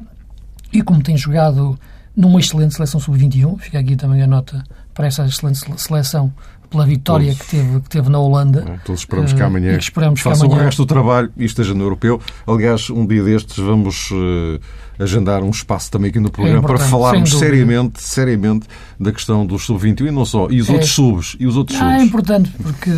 e 0.72 0.82
como 0.82 1.02
tem 1.02 1.16
jogado 1.16 1.78
numa 2.16 2.38
excelente 2.38 2.74
seleção 2.74 3.00
sub-21, 3.00 3.58
fica 3.58 3.78
aqui 3.78 3.96
também 3.96 4.22
a 4.22 4.26
nota 4.26 4.62
para 4.94 5.06
essa 5.06 5.24
excelente 5.24 5.58
seleção 5.78 6.32
pela 6.70 6.86
vitória 6.86 7.34
que 7.34 7.46
teve, 7.46 7.80
que 7.80 7.88
teve 7.88 8.08
na 8.08 8.18
Holanda. 8.18 8.64
É, 8.66 8.78
todos 8.84 9.00
esperamos 9.00 9.32
que 9.32 9.42
amanhã 9.42 9.76
esperamos 9.76 10.20
faça 10.20 10.40
que 10.40 10.46
amanhã... 10.46 10.62
o 10.62 10.64
resto 10.64 10.82
do 10.82 10.86
trabalho 10.86 11.32
e 11.36 11.44
esteja 11.44 11.74
no 11.74 11.82
europeu. 11.82 12.20
Aliás, 12.46 12.88
um 12.88 13.06
dia 13.06 13.22
destes 13.22 13.58
vamos 13.58 14.10
uh, 14.12 14.60
agendar 15.00 15.42
um 15.42 15.50
espaço 15.50 15.90
também 15.90 16.10
aqui 16.10 16.20
no 16.20 16.30
programa 16.30 16.58
é 16.58 16.62
para 16.62 16.78
falarmos 16.78 17.30
seriamente, 17.30 18.02
seriamente 18.02 18.66
da 18.98 19.10
questão 19.10 19.46
dos 19.46 19.64
sub-21 19.64 20.08
e 20.08 20.10
não 20.10 20.24
só, 20.24 20.48
e 20.50 20.60
os 20.60 20.68
é. 20.68 20.72
outros 20.72 20.90
subs. 20.92 21.36
E 21.40 21.46
os 21.46 21.56
outros 21.56 21.78
ah, 21.80 21.84
subs. 21.84 22.00
É 22.00 22.04
importante, 22.04 22.50
porque 22.62 22.90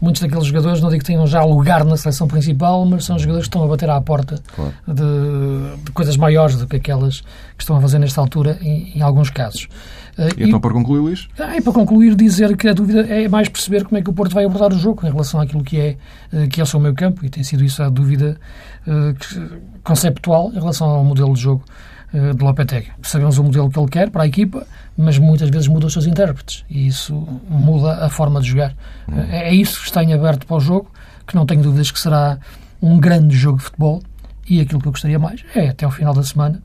muitos 0.00 0.22
daqueles 0.22 0.46
jogadores, 0.46 0.80
não 0.80 0.88
digo 0.88 1.00
que 1.00 1.06
tenham 1.06 1.26
já 1.26 1.44
lugar 1.44 1.84
na 1.84 1.96
seleção 1.96 2.26
principal, 2.26 2.84
mas 2.86 3.04
são 3.04 3.18
jogadores 3.18 3.46
que 3.46 3.50
estão 3.50 3.64
a 3.64 3.68
bater 3.68 3.90
à 3.90 4.00
porta 4.00 4.42
claro. 4.54 4.72
de, 4.88 5.84
de, 5.84 5.92
coisas 5.92 6.16
maiores 6.16 6.56
do 6.56 6.66
que 6.66 6.76
aquelas 6.76 7.20
que 7.20 7.62
estão 7.62 7.76
a 7.76 7.80
fazer 7.80 7.98
nesta 7.98 8.20
altura, 8.20 8.58
em, 8.62 8.96
em 8.96 9.02
alguns 9.02 9.28
casos. 9.28 9.68
Uh, 10.18 10.28
e, 10.36 10.44
então, 10.44 10.60
para 10.60 10.72
concluir, 10.72 11.00
Luís? 11.00 11.28
Ah, 11.38 11.54
para 11.62 11.72
concluir, 11.72 12.14
dizer 12.14 12.54
que 12.56 12.68
a 12.68 12.74
dúvida 12.74 13.00
é 13.02 13.28
mais 13.28 13.48
perceber 13.48 13.84
como 13.84 13.96
é 13.96 14.02
que 14.02 14.10
o 14.10 14.12
Porto 14.12 14.34
vai 14.34 14.44
abordar 14.44 14.72
o 14.72 14.78
jogo 14.78 15.06
em 15.06 15.10
relação 15.10 15.40
àquilo 15.40 15.64
que 15.64 15.78
é, 15.78 15.96
uh, 16.32 16.48
que 16.48 16.60
é 16.60 16.62
o 16.62 16.66
seu 16.66 16.78
meio 16.78 16.94
campo, 16.94 17.24
e 17.24 17.30
tem 17.30 17.42
sido 17.42 17.64
isso 17.64 17.82
a 17.82 17.88
dúvida 17.88 18.38
uh, 18.86 19.72
conceptual 19.82 20.50
em 20.50 20.58
relação 20.58 21.01
ao 21.02 21.08
modelo 21.08 21.34
de 21.34 21.40
jogo 21.40 21.64
uh, 22.14 22.34
de 22.34 22.42
Lopetegui. 22.42 22.90
Sabemos 23.02 23.38
o 23.38 23.44
modelo 23.44 23.68
que 23.68 23.78
ele 23.78 23.88
quer 23.88 24.10
para 24.10 24.22
a 24.22 24.26
equipa, 24.26 24.66
mas 24.96 25.18
muitas 25.18 25.50
vezes 25.50 25.68
muda 25.68 25.86
os 25.86 25.92
seus 25.92 26.06
intérpretes 26.06 26.64
e 26.70 26.86
isso 26.86 27.14
muda 27.48 28.04
a 28.04 28.08
forma 28.08 28.40
de 28.40 28.48
jogar. 28.48 28.72
Uh, 29.08 29.20
é 29.30 29.54
isso 29.54 29.80
que 29.80 29.86
está 29.86 30.02
em 30.02 30.14
aberto 30.14 30.46
para 30.46 30.56
o 30.56 30.60
jogo, 30.60 30.90
que 31.26 31.34
não 31.34 31.44
tenho 31.44 31.62
dúvidas 31.62 31.90
que 31.90 32.00
será 32.00 32.38
um 32.80 32.98
grande 32.98 33.36
jogo 33.36 33.58
de 33.58 33.64
futebol 33.64 34.02
e 34.48 34.60
aquilo 34.60 34.80
que 34.80 34.88
eu 34.88 34.92
gostaria 34.92 35.18
mais 35.18 35.44
é, 35.54 35.68
até 35.68 35.84
ao 35.84 35.90
final 35.90 36.12
da 36.12 36.22
semana, 36.22 36.62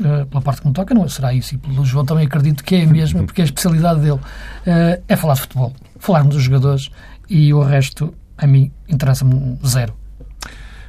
uh, 0.00 0.26
pela 0.26 0.42
parte 0.42 0.62
que 0.62 0.68
me 0.68 0.72
toca, 0.72 0.94
não 0.94 1.08
será 1.08 1.32
isso. 1.32 1.54
E 1.54 1.58
pelo 1.58 1.84
João 1.84 2.04
também 2.04 2.26
acredito 2.26 2.64
que 2.64 2.76
é 2.76 2.84
a 2.84 2.86
mesma, 2.86 3.24
porque 3.24 3.40
é 3.40 3.44
a 3.44 3.46
especialidade 3.46 4.00
dele. 4.00 4.20
Uh, 4.66 5.02
é 5.06 5.16
falar 5.16 5.34
de 5.34 5.40
futebol, 5.40 5.72
falarmos 5.98 6.34
dos 6.34 6.44
jogadores 6.44 6.90
e 7.28 7.52
o 7.52 7.62
resto, 7.62 8.14
a 8.36 8.46
mim, 8.46 8.72
interessa-me 8.88 9.58
zero. 9.66 9.94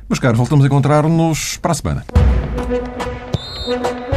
Meus 0.10 0.20
caros, 0.20 0.38
voltamos 0.38 0.66
a 0.66 0.68
encontrar-nos 0.68 1.58
para 1.58 1.72
a 1.72 1.76
semana. 1.76 2.06
thank 3.70 4.00
you. 4.00 4.09